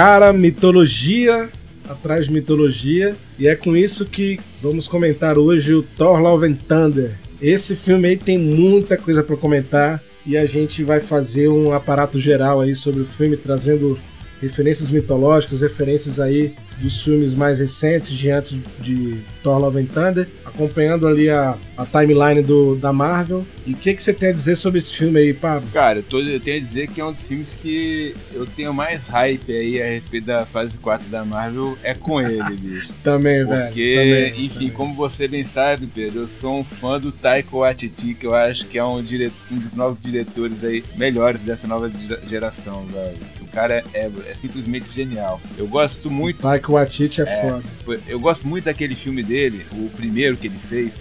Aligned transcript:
Cara, 0.00 0.32
mitologia 0.32 1.48
atrás 1.88 2.26
de 2.26 2.32
mitologia. 2.32 3.16
E 3.36 3.48
é 3.48 3.56
com 3.56 3.76
isso 3.76 4.06
que 4.06 4.38
vamos 4.62 4.86
comentar 4.86 5.36
hoje 5.36 5.74
o 5.74 5.82
Thor 5.82 6.20
Love 6.20 6.46
and 6.46 6.54
Thunder. 6.54 7.18
Esse 7.42 7.74
filme 7.74 8.06
aí 8.06 8.16
tem 8.16 8.38
muita 8.38 8.96
coisa 8.96 9.24
para 9.24 9.36
comentar 9.36 10.00
e 10.24 10.36
a 10.36 10.46
gente 10.46 10.84
vai 10.84 11.00
fazer 11.00 11.48
um 11.48 11.72
aparato 11.72 12.20
geral 12.20 12.60
aí 12.60 12.76
sobre 12.76 13.02
o 13.02 13.06
filme, 13.06 13.36
trazendo 13.36 13.98
referências 14.40 14.90
mitológicas, 14.90 15.60
referências 15.60 16.20
aí 16.20 16.54
dos 16.78 17.02
filmes 17.02 17.34
mais 17.34 17.58
recentes 17.58 18.10
de 18.10 18.30
antes 18.30 18.56
de 18.78 19.18
Thor 19.42 19.58
Love 19.58 19.80
and 19.80 19.86
Thunder, 19.86 20.28
acompanhando 20.44 21.06
ali 21.06 21.28
a, 21.28 21.56
a 21.76 21.84
timeline 21.84 22.42
do, 22.42 22.76
da 22.76 22.92
Marvel. 22.92 23.44
E 23.66 23.72
o 23.72 23.76
que, 23.76 23.94
que 23.94 24.02
você 24.02 24.12
tem 24.12 24.30
a 24.30 24.32
dizer 24.32 24.56
sobre 24.56 24.78
esse 24.78 24.92
filme 24.94 25.18
aí, 25.18 25.34
Pablo? 25.34 25.68
Cara, 25.72 25.98
eu, 25.98 26.02
tô, 26.02 26.20
eu 26.20 26.40
tenho 26.40 26.56
a 26.56 26.60
dizer 26.60 26.88
que 26.88 27.00
é 27.00 27.04
um 27.04 27.12
dos 27.12 27.26
filmes 27.26 27.54
que 27.54 28.14
eu 28.32 28.46
tenho 28.46 28.72
mais 28.72 29.04
hype 29.06 29.52
aí 29.52 29.82
a 29.82 29.86
respeito 29.86 30.26
da 30.26 30.46
fase 30.46 30.78
4 30.78 31.08
da 31.08 31.24
Marvel, 31.24 31.76
é 31.82 31.94
com 31.94 32.20
ele, 32.20 32.42
bicho. 32.56 32.92
também, 33.02 33.44
velho. 33.44 33.66
Porque, 33.66 34.32
enfim, 34.36 34.48
também. 34.48 34.70
como 34.70 34.94
você 34.94 35.26
bem 35.26 35.44
sabe, 35.44 35.86
Pedro, 35.86 36.20
eu 36.20 36.28
sou 36.28 36.60
um 36.60 36.64
fã 36.64 37.00
do 37.00 37.10
Taika 37.10 37.56
Waititi, 37.56 38.14
que 38.14 38.26
eu 38.26 38.34
acho 38.34 38.66
que 38.66 38.78
é 38.78 38.84
um, 38.84 39.02
dire... 39.02 39.32
um 39.50 39.58
dos 39.58 39.74
novos 39.74 40.00
diretores 40.00 40.64
aí 40.64 40.84
melhores 40.96 41.40
dessa 41.40 41.66
nova 41.66 41.90
geração, 42.26 42.86
velho. 42.86 43.18
O 43.58 43.60
cara 43.60 43.84
é, 43.92 44.00
é, 44.00 44.10
é 44.30 44.34
simplesmente 44.34 44.92
genial. 44.92 45.40
Eu 45.56 45.66
gosto 45.66 46.08
muito. 46.08 46.40
Taika 46.40 46.70
Waititi 46.70 47.20
é, 47.20 47.24
é 47.24 47.42
foda. 47.42 48.00
Eu 48.06 48.20
gosto 48.20 48.46
muito 48.46 48.64
daquele 48.64 48.94
filme 48.94 49.22
dele, 49.22 49.66
o 49.72 49.90
primeiro 49.90 50.36
que 50.36 50.46
ele 50.46 50.58
fez, 50.58 50.94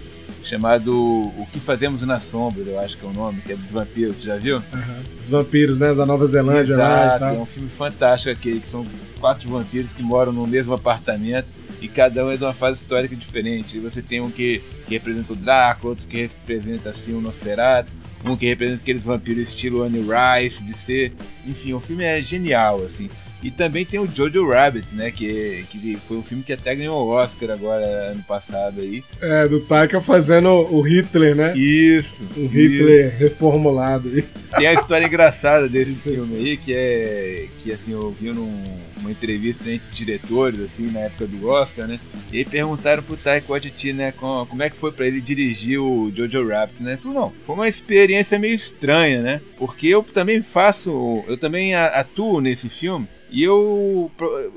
chamado 0.44 0.92
O 0.92 1.48
Que 1.52 1.60
Fazemos 1.60 2.02
na 2.02 2.20
Sombra, 2.20 2.64
eu 2.64 2.80
acho 2.80 2.98
que 2.98 3.06
é 3.06 3.10
o 3.10 3.14
nome, 3.14 3.42
que 3.42 3.52
é 3.52 3.56
dos 3.56 3.70
vampiros, 3.70 4.22
já 4.24 4.38
viu? 4.38 4.58
Uhum. 4.58 5.04
Os 5.22 5.30
vampiros, 5.30 5.78
né, 5.78 5.94
da 5.94 6.06
Nova 6.06 6.26
Zelândia 6.26 6.74
Exato, 6.74 7.24
lá 7.24 7.34
é 7.34 7.38
um 7.38 7.46
filme 7.46 7.70
fantástico 7.70 8.32
aquele, 8.32 8.60
que 8.60 8.68
são 8.68 8.86
quatro 9.20 9.50
vampiros 9.50 9.94
que 9.94 10.02
moram 10.02 10.32
no 10.32 10.48
mesmo 10.48 10.74
apartamento 10.74 11.48
e 11.82 11.88
cada 11.88 12.26
um 12.26 12.32
é 12.32 12.38
de 12.38 12.44
uma 12.44 12.54
fase 12.54 12.82
histórica 12.82 13.16
diferente. 13.16 13.78
E 13.78 13.80
você 13.80 14.02
tem 14.02 14.20
um 14.20 14.32
que, 14.32 14.64
que 14.88 14.96
representa 14.96 15.34
o 15.34 15.36
Drácula, 15.36 15.92
outro 15.92 16.08
que 16.08 16.18
representa 16.18 16.90
assim 16.90 17.14
o 17.14 17.22
Nosferatu, 17.22 17.92
um 18.26 18.36
que 18.36 18.46
representa 18.46 18.82
aqueles 18.82 19.04
vampiros 19.04 19.50
estilo 19.50 19.84
Annie 19.84 20.02
Rice, 20.04 20.64
de 20.64 20.78
ser. 20.78 21.14
Enfim, 21.46 21.74
o 21.74 21.80
filme 21.80 22.04
é 22.04 22.22
genial, 22.22 22.84
assim. 22.84 23.10
E 23.42 23.52
também 23.52 23.86
tem 23.86 24.00
o 24.00 24.08
Jojo 24.08 24.48
Rabbit, 24.50 24.88
né? 24.94 25.12
Que, 25.12 25.66
que 25.70 25.98
foi 26.08 26.18
um 26.18 26.24
filme 26.24 26.44
que 26.44 26.54
até 26.54 26.76
ganhou 26.76 27.06
o 27.06 27.10
Oscar 27.10 27.52
agora, 27.52 27.86
ano 28.12 28.24
passado 28.24 28.82
aí. 28.82 29.04
É, 29.22 29.48
do 29.48 29.60
Taika 29.60 30.02
fazendo 30.02 30.50
o 30.50 30.82
Hitler, 30.82 31.36
né? 31.36 31.56
Isso. 31.56 32.24
O 32.36 32.48
Hitler 32.48 33.10
isso. 33.10 33.18
reformulado. 33.18 34.10
Tem 34.56 34.68
a 34.68 34.74
história 34.74 35.06
engraçada 35.08 35.70
desse 35.70 36.10
filme 36.10 36.36
aí, 36.36 36.58
que 36.58 36.74
é. 36.74 37.48
Que 37.60 37.72
assim, 37.72 37.92
eu 37.92 38.12
vi 38.12 38.32
num, 38.32 38.64
numa 38.98 39.12
entrevista 39.12 39.70
entre 39.70 39.88
diretores, 39.94 40.60
assim, 40.60 40.90
na 40.90 41.02
época 41.02 41.28
do 41.28 41.48
Oscar, 41.48 41.88
né? 41.88 42.00
E 42.32 42.40
aí 42.40 42.46
perguntaram 42.46 43.04
pro 43.04 43.18
Taika 43.18 43.52
Waititi, 43.52 43.94
né? 43.94 44.12
Como, 44.12 44.46
como 44.48 44.64
é 44.64 44.70
que 44.70 44.78
foi 44.78 44.92
pra 44.92 45.06
ele 45.06 45.22
dirigir 45.22 45.80
o 45.80 46.12
Jojo 46.14 46.48
Rabbit, 46.48 46.82
né? 46.82 46.92
Ele 46.94 47.02
falou, 47.02 47.22
não, 47.22 47.34
foi 47.46 47.56
uma 47.56 47.68
experiência 47.68 48.40
meio 48.40 48.54
estranha, 48.54 49.22
né? 49.22 49.42
Porque 49.58 49.88
eu 49.88 50.02
também 50.02 50.42
faço. 50.42 51.24
Eu 51.28 51.38
também 51.38 51.76
atuo 51.76 52.42
nesse 52.42 52.68
filme. 52.70 53.08
E 53.30 53.44
eu, 53.44 54.12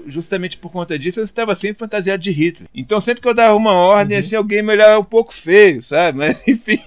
justamente 0.06 0.56
por 0.56 0.70
conta 0.70 0.98
disso, 0.98 1.20
eu 1.20 1.24
estava 1.24 1.54
sempre 1.56 1.78
fantasiado 1.78 2.22
de 2.22 2.30
Hitler. 2.30 2.68
Então 2.74 3.00
sempre 3.00 3.20
que 3.20 3.28
eu 3.28 3.34
dava 3.34 3.54
uma 3.54 3.72
ordem, 3.72 4.16
uhum. 4.16 4.24
assim, 4.24 4.36
alguém 4.36 4.62
me 4.62 4.72
olhava 4.72 5.00
um 5.00 5.04
pouco 5.04 5.32
feio, 5.32 5.82
sabe? 5.82 6.18
Mas 6.18 6.42
enfim. 6.46 6.80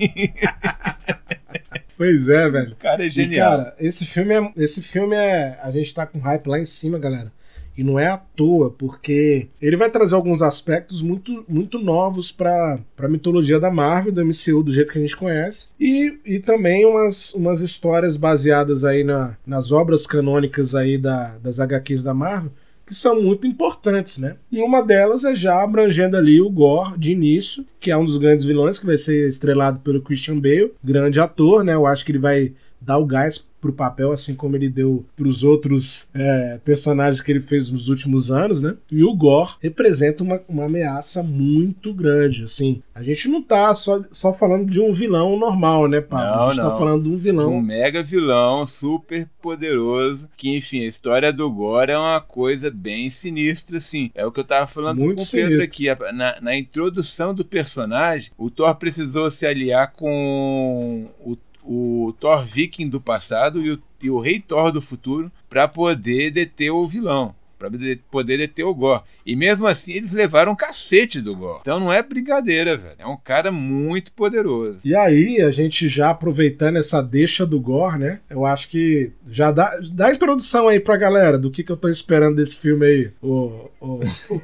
Pois 1.98 2.28
é, 2.30 2.50
velho. 2.50 2.74
O 2.74 2.76
cara 2.76 3.06
é 3.06 3.10
genial. 3.10 3.54
E, 3.54 3.58
cara, 3.58 3.76
esse 3.80 4.06
filme 4.06 4.34
é. 4.34 4.52
Esse 4.58 4.82
filme 4.82 5.16
é. 5.16 5.60
A 5.62 5.72
gente 5.72 5.94
tá 5.94 6.06
com 6.06 6.20
hype 6.20 6.48
lá 6.48 6.60
em 6.60 6.66
cima, 6.66 6.98
galera. 6.98 7.32
E 7.78 7.84
não 7.84 7.98
é 7.98 8.08
à 8.08 8.18
toa, 8.18 8.70
porque 8.70 9.48
ele 9.62 9.78
vai 9.78 9.90
trazer 9.90 10.16
alguns 10.16 10.42
aspectos 10.42 11.02
muito, 11.02 11.44
muito 11.48 11.80
novos 11.80 12.32
para 12.32 12.80
a 12.98 13.08
mitologia 13.08 13.60
da 13.60 13.72
Marvel, 13.72 14.12
do 14.12 14.26
MCU, 14.26 14.64
do 14.64 14.72
jeito 14.72 14.92
que 14.92 15.00
a 15.00 15.02
gente 15.02 15.18
conhece. 15.18 15.70
E, 15.80 16.20
e 16.26 16.40
também 16.40 16.86
umas, 16.86 17.34
umas 17.34 17.62
histórias 17.62 18.16
baseadas 18.16 18.86
aí 18.86 19.04
na, 19.04 19.36
nas 19.46 19.72
obras 19.72 20.06
canônicas 20.06 20.76
aí 20.76 20.98
da, 20.98 21.36
das 21.42 21.60
HQs 21.60 22.04
da 22.04 22.14
Marvel, 22.14 22.52
que 22.86 22.94
são 22.94 23.22
muito 23.22 23.48
importantes, 23.48 24.18
né? 24.18 24.36
E 24.52 24.62
uma 24.62 24.82
delas 24.82 25.24
é 25.24 25.34
já 25.34 25.64
abrangendo 25.64 26.18
ali 26.18 26.42
o 26.42 26.50
Gore 26.50 26.98
de 26.98 27.12
início, 27.12 27.66
que 27.80 27.90
é 27.90 27.98
um 27.98 28.06
dos 28.06 28.18
grandes 28.18 28.46
vilões, 28.46 28.78
que 28.78 28.86
vai 28.86 28.98
ser 28.98 29.28
estrelado 29.28 29.80
pelo 29.80 30.02
Christian 30.02 30.40
Bale, 30.40 30.74
grande 30.84 31.20
ator, 31.20 31.64
né? 31.64 31.74
Eu 31.74 31.86
acho 31.86 32.06
que 32.06 32.12
ele 32.12 32.20
vai 32.20 32.54
dar 32.86 32.98
o 32.98 33.06
gás 33.06 33.46
pro 33.64 33.72
papel, 33.72 34.12
assim 34.12 34.36
como 34.36 34.58
ele 34.58 34.68
deu 34.68 35.06
pros 35.16 35.42
outros 35.42 36.10
é, 36.14 36.60
personagens 36.66 37.22
que 37.22 37.32
ele 37.32 37.40
fez 37.40 37.72
nos 37.72 37.88
últimos 37.88 38.30
anos, 38.30 38.62
né? 38.62 38.76
E 38.92 39.06
o 39.06 39.16
Gore 39.16 39.54
representa 39.62 40.22
uma, 40.22 40.42
uma 40.50 40.66
ameaça 40.66 41.24
muito 41.24 41.94
grande, 41.94 42.44
assim. 42.44 42.84
A 42.94 43.02
gente 43.02 43.30
não 43.30 43.42
tá 43.42 43.74
só, 43.74 44.04
só 44.12 44.34
falando 44.34 44.70
de 44.70 44.82
um 44.82 44.92
vilão 44.92 45.40
normal, 45.40 45.88
né, 45.88 46.02
Pablo? 46.02 46.26
Não, 46.26 46.44
a 46.44 46.48
gente 46.50 46.58
tá 46.58 46.64
não. 46.64 46.72
tá 46.72 46.78
falando 46.78 47.04
de 47.04 47.10
um 47.10 47.18
vilão. 47.18 47.50
De 47.52 47.56
um 47.56 47.62
mega 47.62 48.04
vilão, 48.04 48.68
super 48.68 49.30
poderoso, 49.42 50.28
que, 50.36 50.54
enfim, 50.58 50.82
a 50.82 50.88
história 50.88 51.32
do 51.32 51.50
Gore 51.50 51.92
é 51.92 51.98
uma 51.98 52.20
coisa 52.20 52.70
bem 52.70 53.10
sinistra, 53.10 53.78
assim. 53.78 54.12
É 54.14 54.26
o 54.26 54.32
que 54.32 54.42
eu 54.42 54.46
tava 54.46 54.68
falando 54.68 55.00
muito 55.00 55.20
com 55.20 55.24
o 55.24 55.32
Pedro 55.32 55.64
aqui. 55.64 55.86
Na, 56.14 56.42
na 56.42 56.58
introdução 56.58 57.34
do 57.34 57.46
personagem, 57.46 58.30
o 58.38 58.50
Thor 58.50 58.76
precisou 58.76 59.32
se 59.32 59.46
aliar 59.46 59.94
com 59.94 61.08
o 61.22 61.38
o 61.64 62.14
Thor 62.20 62.46
Viking 62.46 62.90
do 62.90 63.00
passado 63.00 63.62
e 63.62 63.72
o, 63.72 63.82
e 64.02 64.10
o 64.10 64.20
Rei 64.20 64.40
Thor 64.40 64.72
do 64.72 64.82
futuro 64.82 65.32
para 65.50 65.68
poder 65.68 66.32
deter 66.32 66.72
o 66.72 66.88
vilão, 66.88 67.36
para 67.58 67.70
poder 68.12 68.38
deter 68.38 68.66
o 68.66 68.74
Gore. 68.74 69.04
E 69.26 69.36
mesmo 69.36 69.66
assim 69.68 69.94
eles 69.94 70.12
levaram 70.12 70.52
um 70.52 70.56
cacete 70.56 71.22
do 71.22 71.36
Gore. 71.36 71.60
Então 71.62 71.80
não 71.80 71.92
é 71.92 72.02
brincadeira, 72.02 72.78
velho. 72.78 72.96
É 72.98 73.08
um 73.08 73.18
cara 73.18 73.52
muito 73.52 74.12
poderoso. 74.12 74.80
E 74.84 74.96
aí, 74.96 75.42
a 75.42 75.52
gente 75.52 75.88
já 75.88 76.10
aproveitando 76.10 76.78
essa 76.78 77.02
deixa 77.02 77.46
do 77.46 77.60
Gore, 77.60 78.00
né? 78.00 78.20
Eu 78.30 78.46
acho 78.46 78.70
que 78.70 79.12
já 79.30 79.52
dá, 79.52 79.80
dá 79.92 80.08
a 80.08 80.14
introdução 80.14 80.68
aí 80.68 80.80
pra 80.80 80.98
galera 80.98 81.38
do 81.38 81.52
que, 81.52 81.64
que 81.64 81.72
eu 81.72 81.78
tô 81.78 81.90
esperando 81.90 82.36
desse 82.36 82.58
filme 82.58 82.86
aí. 82.86 83.12
O, 83.22 83.70
o, 83.80 84.00
o 84.00 84.42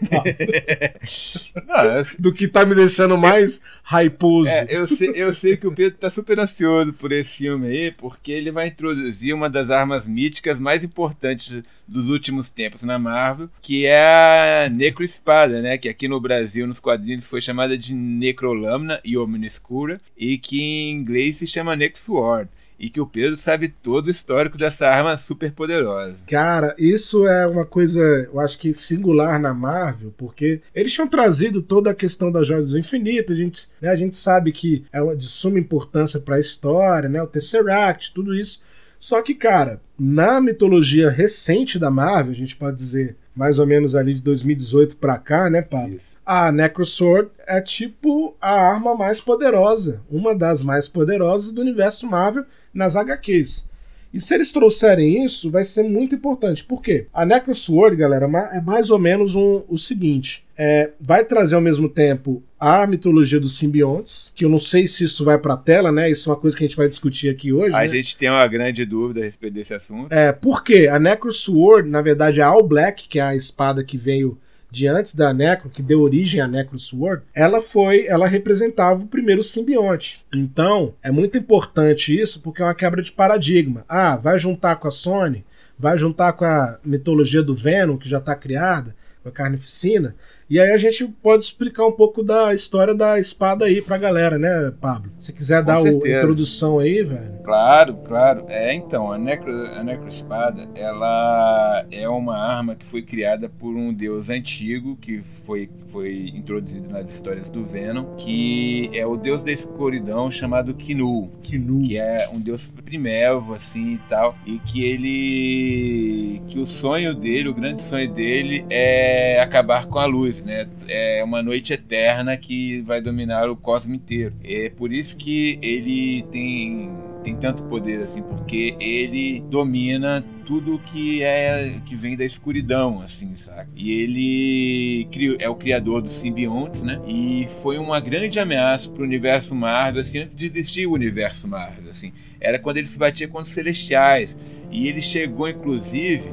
não, 1.67 2.03
do 2.19 2.33
que 2.33 2.47
tá 2.47 2.65
me 2.65 2.75
deixando 2.75 3.17
mais 3.17 3.61
hyposo. 3.83 4.49
É, 4.49 4.65
eu, 4.69 4.87
sei, 4.87 5.11
eu 5.15 5.33
sei 5.33 5.57
que 5.57 5.67
o 5.67 5.71
Pedro 5.71 5.97
tá 5.97 6.09
super 6.09 6.39
ansioso 6.39 6.93
por 6.93 7.11
esse 7.11 7.37
filme 7.37 7.67
aí, 7.67 7.91
porque 7.91 8.31
ele 8.31 8.51
vai 8.51 8.67
introduzir 8.67 9.33
uma 9.33 9.49
das 9.49 9.69
armas 9.69 10.07
míticas 10.07 10.59
mais 10.59 10.83
importantes 10.83 11.63
dos 11.87 12.07
últimos 12.07 12.49
tempos 12.49 12.83
na 12.83 12.99
Marvel, 12.99 13.49
que 13.61 13.85
é 13.85 14.65
a 14.65 14.68
necroespada, 14.69 15.61
né? 15.61 15.77
Que 15.77 15.89
aqui 15.89 16.07
no 16.07 16.21
Brasil, 16.21 16.67
nos 16.67 16.79
quadrinhos, 16.79 17.27
foi 17.27 17.41
chamada 17.41 17.77
de 17.77 17.93
necrolâmina 17.93 18.99
e 19.03 19.17
omniscura, 19.17 19.99
e 20.17 20.37
que 20.37 20.61
em 20.61 20.91
inglês 20.91 21.37
se 21.37 21.47
chama 21.47 21.75
Nexword 21.75 22.49
e 22.79 22.89
que 22.89 23.01
o 23.01 23.05
Pedro 23.05 23.35
sabe 23.35 23.67
todo 23.67 24.07
o 24.07 24.09
histórico 24.09 24.57
dessa 24.57 24.87
arma 24.87 25.17
super 25.17 25.51
poderosa. 25.51 26.15
Cara, 26.25 26.73
isso 26.79 27.27
é 27.27 27.45
uma 27.45 27.65
coisa, 27.65 27.99
eu 28.31 28.39
acho 28.39 28.57
que 28.57 28.73
singular 28.73 29.37
na 29.39 29.53
Marvel, 29.53 30.13
porque 30.17 30.61
eles 30.73 30.93
tinham 30.93 31.07
trazido 31.07 31.61
toda 31.61 31.91
a 31.91 31.95
questão 31.95 32.31
das 32.31 32.47
joias 32.47 32.71
do 32.71 32.79
infinito, 32.79 33.33
a 33.33 33.35
gente, 33.35 33.67
né, 33.81 33.89
a 33.89 33.95
gente 33.95 34.15
sabe 34.15 34.53
que 34.53 34.85
é 34.93 35.15
de 35.15 35.27
suma 35.27 35.59
importância 35.59 36.19
para 36.21 36.37
a 36.37 36.39
história, 36.39 37.09
né, 37.09 37.21
o 37.21 37.27
Tesseract, 37.27 38.13
tudo 38.13 38.33
isso. 38.33 38.61
Só 38.97 39.21
que, 39.21 39.33
cara, 39.33 39.81
na 39.97 40.41
mitologia 40.41 41.09
recente 41.09 41.79
da 41.79 41.89
Marvel, 41.89 42.33
a 42.33 42.35
gente 42.35 42.55
pode 42.55 42.77
dizer 42.77 43.15
mais 43.39 43.57
ou 43.57 43.65
menos 43.65 43.95
ali 43.95 44.15
de 44.15 44.21
2018 44.21 44.97
para 44.97 45.17
cá, 45.17 45.49
né, 45.49 45.61
Pablo? 45.61 45.95
Isso. 45.95 46.09
A 46.25 46.51
Necrosword 46.51 47.29
é 47.47 47.61
tipo 47.61 48.35
a 48.41 48.51
arma 48.51 48.93
mais 48.93 49.21
poderosa, 49.21 50.01
uma 50.11 50.35
das 50.35 50.61
mais 50.61 50.89
poderosas 50.89 51.53
do 51.53 51.61
universo 51.61 52.05
Marvel 52.05 52.43
nas 52.73 52.97
HQs. 52.97 53.69
E 54.13 54.19
se 54.19 54.33
eles 54.33 54.51
trouxerem 54.51 55.23
isso, 55.23 55.51
vai 55.51 55.63
ser 55.63 55.83
muito 55.83 56.15
importante. 56.15 56.63
Por 56.63 56.81
quê? 56.81 57.05
A 57.13 57.25
Necrosword, 57.25 57.95
galera, 57.95 58.25
é 58.51 58.61
mais 58.61 58.89
ou 58.89 58.97
menos 58.97 59.35
um, 59.35 59.63
o 59.67 59.77
seguinte: 59.77 60.43
é, 60.57 60.89
vai 60.99 61.23
trazer 61.23 61.55
ao 61.55 61.61
mesmo 61.61 61.87
tempo 61.87 62.43
a 62.59 62.85
mitologia 62.85 63.39
dos 63.39 63.57
simbiontes, 63.57 64.31
que 64.35 64.43
eu 64.43 64.49
não 64.49 64.59
sei 64.59 64.87
se 64.87 65.03
isso 65.03 65.23
vai 65.23 65.37
pra 65.37 65.55
tela, 65.55 65.91
né? 65.91 66.09
Isso 66.09 66.29
é 66.29 66.33
uma 66.33 66.39
coisa 66.39 66.57
que 66.57 66.63
a 66.63 66.67
gente 66.67 66.75
vai 66.75 66.89
discutir 66.89 67.29
aqui 67.29 67.53
hoje. 67.53 67.73
A 67.73 67.79
né? 67.79 67.87
gente 67.87 68.17
tem 68.17 68.29
uma 68.29 68.45
grande 68.47 68.83
dúvida 68.83 69.21
a 69.21 69.23
respeito 69.23 69.53
desse 69.53 69.73
assunto. 69.73 70.11
É, 70.11 70.31
por 70.31 70.63
quê? 70.63 70.89
A 70.91 70.99
Necrosword, 70.99 71.87
na 71.87 72.01
verdade, 72.01 72.39
é 72.39 72.43
a 72.43 72.47
All 72.47 72.63
Black, 72.63 73.07
que 73.07 73.19
é 73.19 73.21
a 73.21 73.35
espada 73.35 73.83
que 73.83 73.97
veio 73.97 74.37
de 74.71 74.87
antes 74.87 75.15
da 75.15 75.33
Necro, 75.33 75.69
que 75.69 75.81
deu 75.81 76.01
origem 76.01 76.41
à 76.41 76.47
Necro 76.47 76.77
Sword, 76.77 77.23
ela 77.33 77.61
foi, 77.61 78.05
ela 78.07 78.27
representava 78.27 79.01
o 79.01 79.07
primeiro 79.07 79.41
simbionte. 79.41 80.23
Então, 80.33 80.93
é 81.01 81.11
muito 81.11 81.37
importante 81.37 82.17
isso 82.17 82.41
porque 82.41 82.61
é 82.61 82.65
uma 82.65 82.75
quebra 82.75 83.01
de 83.01 83.11
paradigma. 83.11 83.83
Ah, 83.87 84.15
vai 84.17 84.37
juntar 84.37 84.75
com 84.75 84.87
a 84.87 84.91
Sony, 84.91 85.45
vai 85.77 85.97
juntar 85.97 86.33
com 86.33 86.45
a 86.45 86.79
mitologia 86.83 87.41
do 87.41 87.55
Venom, 87.55 87.97
que 87.97 88.09
já 88.09 88.19
está 88.19 88.35
criada, 88.35 88.95
com 89.23 89.29
a 89.29 89.31
carnificina. 89.31 90.15
E 90.49 90.59
aí 90.59 90.71
a 90.71 90.77
gente 90.77 91.05
pode 91.21 91.43
explicar 91.43 91.85
um 91.85 91.91
pouco 91.91 92.23
da 92.23 92.53
história 92.55 92.95
da 92.95 93.19
espada 93.19 93.65
aí 93.65 93.81
pra 93.83 93.99
galera, 93.99 94.39
né, 94.39 94.73
Pablo? 94.81 95.11
Se 95.19 95.31
quiser 95.31 95.59
Com 95.59 95.67
dar 95.67 95.75
a 95.77 95.81
certeza. 95.81 96.17
introdução 96.17 96.79
aí, 96.79 97.03
velho. 97.03 97.39
Claro, 97.43 97.93
claro. 98.07 98.45
É, 98.47 98.73
então, 98.73 99.11
a, 99.11 99.17
necro, 99.17 99.51
a 99.75 99.83
necroespada, 99.83 100.67
ela 100.73 101.85
é 101.91 102.09
uma 102.09 102.35
arma 102.35 102.75
que 102.75 102.85
foi 102.85 103.01
criada 103.03 103.47
por 103.47 103.75
um 103.75 103.93
deus 103.93 104.29
antigo, 104.31 104.95
que 104.95 105.21
foi, 105.21 105.69
foi 105.87 106.31
introduzido 106.35 106.89
nas 106.89 107.13
histórias 107.13 107.49
do 107.49 107.63
Venom, 107.63 108.15
que 108.17 108.89
é 108.93 109.05
o 109.05 109.15
deus 109.17 109.43
da 109.43 109.51
escuridão 109.51 110.31
chamado 110.31 110.73
Kinu, 110.73 111.29
Que 111.43 111.57
nu. 111.59 111.83
que 111.83 111.97
é 111.97 112.27
um 112.33 112.39
deus 112.41 112.67
primevo, 112.83 113.53
assim, 113.53 113.93
e 113.93 113.99
tal, 114.09 114.35
e 114.47 114.57
que 114.59 114.83
ele... 114.83 116.41
que 116.47 116.57
o 116.59 116.65
sonho 116.65 117.13
dele, 117.13 117.49
o 117.49 117.53
grande 117.53 117.81
sonho 117.83 118.11
dele 118.11 118.65
é 118.69 119.39
acabar 119.41 119.85
com 119.85 119.99
a 119.99 120.05
luz, 120.05 120.38
né? 120.43 120.67
É 120.87 121.23
uma 121.23 121.41
noite 121.41 121.73
eterna 121.73 122.35
que 122.37 122.81
vai 122.81 123.01
dominar 123.01 123.49
o 123.49 123.55
cosmo 123.55 123.93
inteiro. 123.95 124.33
É 124.43 124.69
por 124.69 124.91
isso 124.91 125.15
que 125.17 125.59
ele 125.61 126.23
tem 126.31 126.89
tem 127.21 127.35
tanto 127.35 127.63
poder 127.63 128.01
assim, 128.01 128.21
porque 128.21 128.75
ele 128.79 129.41
domina 129.49 130.23
tudo 130.45 130.79
que 130.79 131.21
é 131.21 131.81
que 131.85 131.93
vem 131.93 132.15
da 132.15 132.23
escuridão, 132.23 133.01
assim, 133.01 133.35
sabe? 133.35 133.69
E 133.75 133.91
ele 133.91 135.05
cri- 135.11 135.35
é 135.37 135.49
o 135.49 135.55
criador 135.55 136.01
dos 136.01 136.13
simbiontes, 136.15 136.81
né? 136.81 136.99
E 137.05 137.45
foi 137.61 137.77
uma 137.77 137.99
grande 137.99 138.39
ameaça 138.39 138.89
pro 138.89 139.03
universo 139.03 139.53
Marvel, 139.53 140.01
assim, 140.01 140.19
antes 140.19 140.33
de 140.35 140.45
existir 140.45 140.87
o 140.87 140.93
universo 140.93 141.45
Marvel, 141.45 141.89
assim. 141.91 142.13
Era 142.39 142.57
quando 142.57 142.77
ele 142.77 142.87
se 142.87 142.97
batia 142.97 143.27
contra 143.27 143.43
os 143.43 143.49
celestiais. 143.53 144.37
E 144.71 144.87
ele 144.87 145.01
chegou, 145.01 145.49
inclusive, 145.49 146.31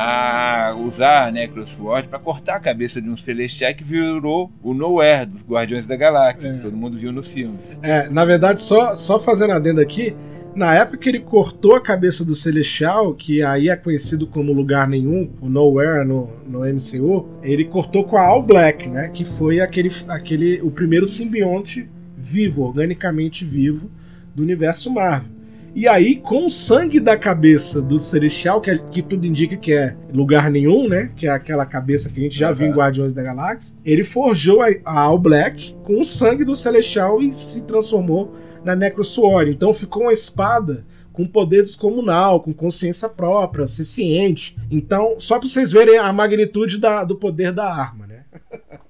a 0.00 0.76
usar 0.76 1.26
a 1.26 1.32
Necrosword 1.32 2.06
para 2.06 2.20
cortar 2.20 2.54
a 2.54 2.60
cabeça 2.60 3.02
de 3.02 3.10
um 3.10 3.16
celestial 3.16 3.74
que 3.74 3.82
virou 3.82 4.48
o 4.62 4.72
Nowhere 4.72 5.26
dos 5.26 5.42
Guardiões 5.42 5.88
da 5.88 5.96
Galáxia, 5.96 6.50
É. 6.50 6.52
que 6.52 6.60
todo 6.60 6.76
mundo 6.76 6.96
viu 6.96 7.10
nos 7.10 7.26
filmes. 7.26 7.76
É, 7.82 8.08
na 8.08 8.24
verdade, 8.24 8.62
só, 8.62 8.94
só 8.94 9.18
fazendo 9.18 9.54
adendo 9.54 9.80
aqui, 9.80 10.14
na 10.54 10.72
época 10.72 10.98
que 10.98 11.08
ele 11.08 11.18
cortou 11.18 11.74
a 11.74 11.80
cabeça 11.80 12.24
do 12.24 12.32
Celestial, 12.32 13.12
que 13.12 13.42
aí 13.42 13.68
é 13.68 13.74
conhecido 13.74 14.24
como 14.28 14.52
Lugar 14.52 14.86
Nenhum, 14.86 15.30
o 15.40 15.48
Nowhere 15.48 16.06
no, 16.06 16.30
no 16.46 16.60
MCU, 16.60 17.28
ele 17.42 17.64
cortou 17.64 18.04
com 18.04 18.16
a 18.16 18.22
All 18.22 18.42
Black, 18.42 18.88
né? 18.88 19.08
Que 19.12 19.24
foi 19.24 19.58
aquele, 19.60 19.90
aquele 20.06 20.60
o 20.62 20.70
primeiro 20.70 21.06
simbionte 21.06 21.88
vivo, 22.16 22.62
organicamente 22.62 23.44
vivo, 23.44 23.90
do 24.32 24.44
universo 24.44 24.92
Marvel. 24.92 25.37
E 25.74 25.86
aí, 25.86 26.16
com 26.16 26.46
o 26.46 26.50
sangue 26.50 26.98
da 26.98 27.16
cabeça 27.16 27.80
do 27.80 27.98
Celestial, 27.98 28.60
que, 28.60 28.70
é- 28.70 28.78
que 28.78 29.00
tudo 29.02 29.26
indica 29.26 29.56
que 29.56 29.72
é 29.72 29.96
lugar 30.12 30.50
nenhum, 30.50 30.88
né? 30.88 31.10
Que 31.16 31.26
é 31.26 31.30
aquela 31.30 31.64
cabeça 31.64 32.08
que 32.08 32.18
a 32.18 32.22
gente 32.22 32.36
já 32.36 32.50
viu 32.52 32.66
em. 32.66 32.72
Guardiões 32.72 33.12
da 33.12 33.22
Galáxia. 33.22 33.76
Ele 33.84 34.02
forjou 34.02 34.60
a, 34.62 34.68
a 34.84 35.00
All 35.00 35.18
Black 35.18 35.74
com 35.84 36.00
o 36.00 36.04
sangue 36.04 36.44
do 36.44 36.56
Celestial 36.56 37.22
e 37.22 37.32
se 37.32 37.62
transformou 37.62 38.34
na 38.64 38.74
Necrosword. 38.74 39.50
Então 39.52 39.72
ficou 39.72 40.02
uma 40.04 40.12
espada 40.12 40.84
com 41.12 41.26
poder 41.26 41.62
descomunal, 41.62 42.40
com 42.40 42.52
consciência 42.52 43.08
própria, 43.08 43.66
ser 43.66 43.84
ciente. 43.84 44.56
Então, 44.70 45.16
só 45.18 45.38
pra 45.38 45.48
vocês 45.48 45.70
verem 45.72 45.98
a 45.98 46.12
magnitude 46.12 46.78
da- 46.78 47.04
do 47.04 47.16
poder 47.16 47.52
da 47.52 47.72
arma, 47.72 48.06
né? 48.06 48.22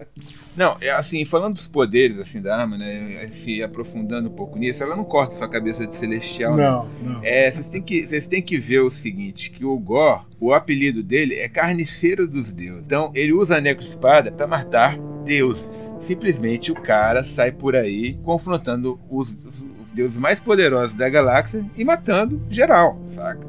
Não, 0.57 0.77
é 0.81 0.91
assim, 0.91 1.25
falando 1.25 1.55
dos 1.55 1.69
poderes 1.69 2.19
assim 2.19 2.43
da 2.43 2.57
arma, 2.59 2.77
né, 2.77 3.29
se 3.31 3.63
aprofundando 3.63 4.29
um 4.29 4.33
pouco 4.33 4.59
nisso, 4.59 4.83
ela 4.83 4.97
não 4.97 5.05
corta 5.05 5.35
sua 5.37 5.49
cabeça 5.49 5.87
de 5.87 5.95
celestial, 5.95 6.57
né? 6.57 6.65
Não, 6.69 6.89
não. 7.01 7.21
É, 7.23 7.49
vocês 7.49 7.69
têm 7.69 7.81
que 7.81 8.07
vocês 8.09 8.27
têm 8.27 8.43
que 8.43 8.59
ver 8.59 8.81
o 8.81 8.91
seguinte, 8.91 9.51
que 9.53 9.65
o 9.65 9.79
Gor, 9.79 10.27
o 10.41 10.53
apelido 10.53 11.01
dele 11.01 11.37
é 11.37 11.49
carniceiro 11.49 12.27
dos 12.27 12.51
deuses. 12.53 12.83
Então, 12.85 13.13
ele 13.15 13.33
usa 13.33 13.59
a 13.59 13.61
necroespada 13.61 14.33
para 14.33 14.49
matar 14.49 14.99
deuses. 15.25 15.95
Simplesmente 16.01 16.73
o 16.73 16.75
cara 16.75 17.23
sai 17.23 17.53
por 17.53 17.77
aí 17.77 18.15
confrontando 18.25 18.99
os, 19.09 19.31
os- 19.47 19.65
os 19.85 19.91
deuses 19.95 20.19
mais 20.19 20.41
poderosos 20.41 20.93
da 20.97 21.09
galáxia 21.09 21.65
e 21.77 21.85
matando 21.85 22.43
geral, 22.51 23.01
saca? 23.15 23.47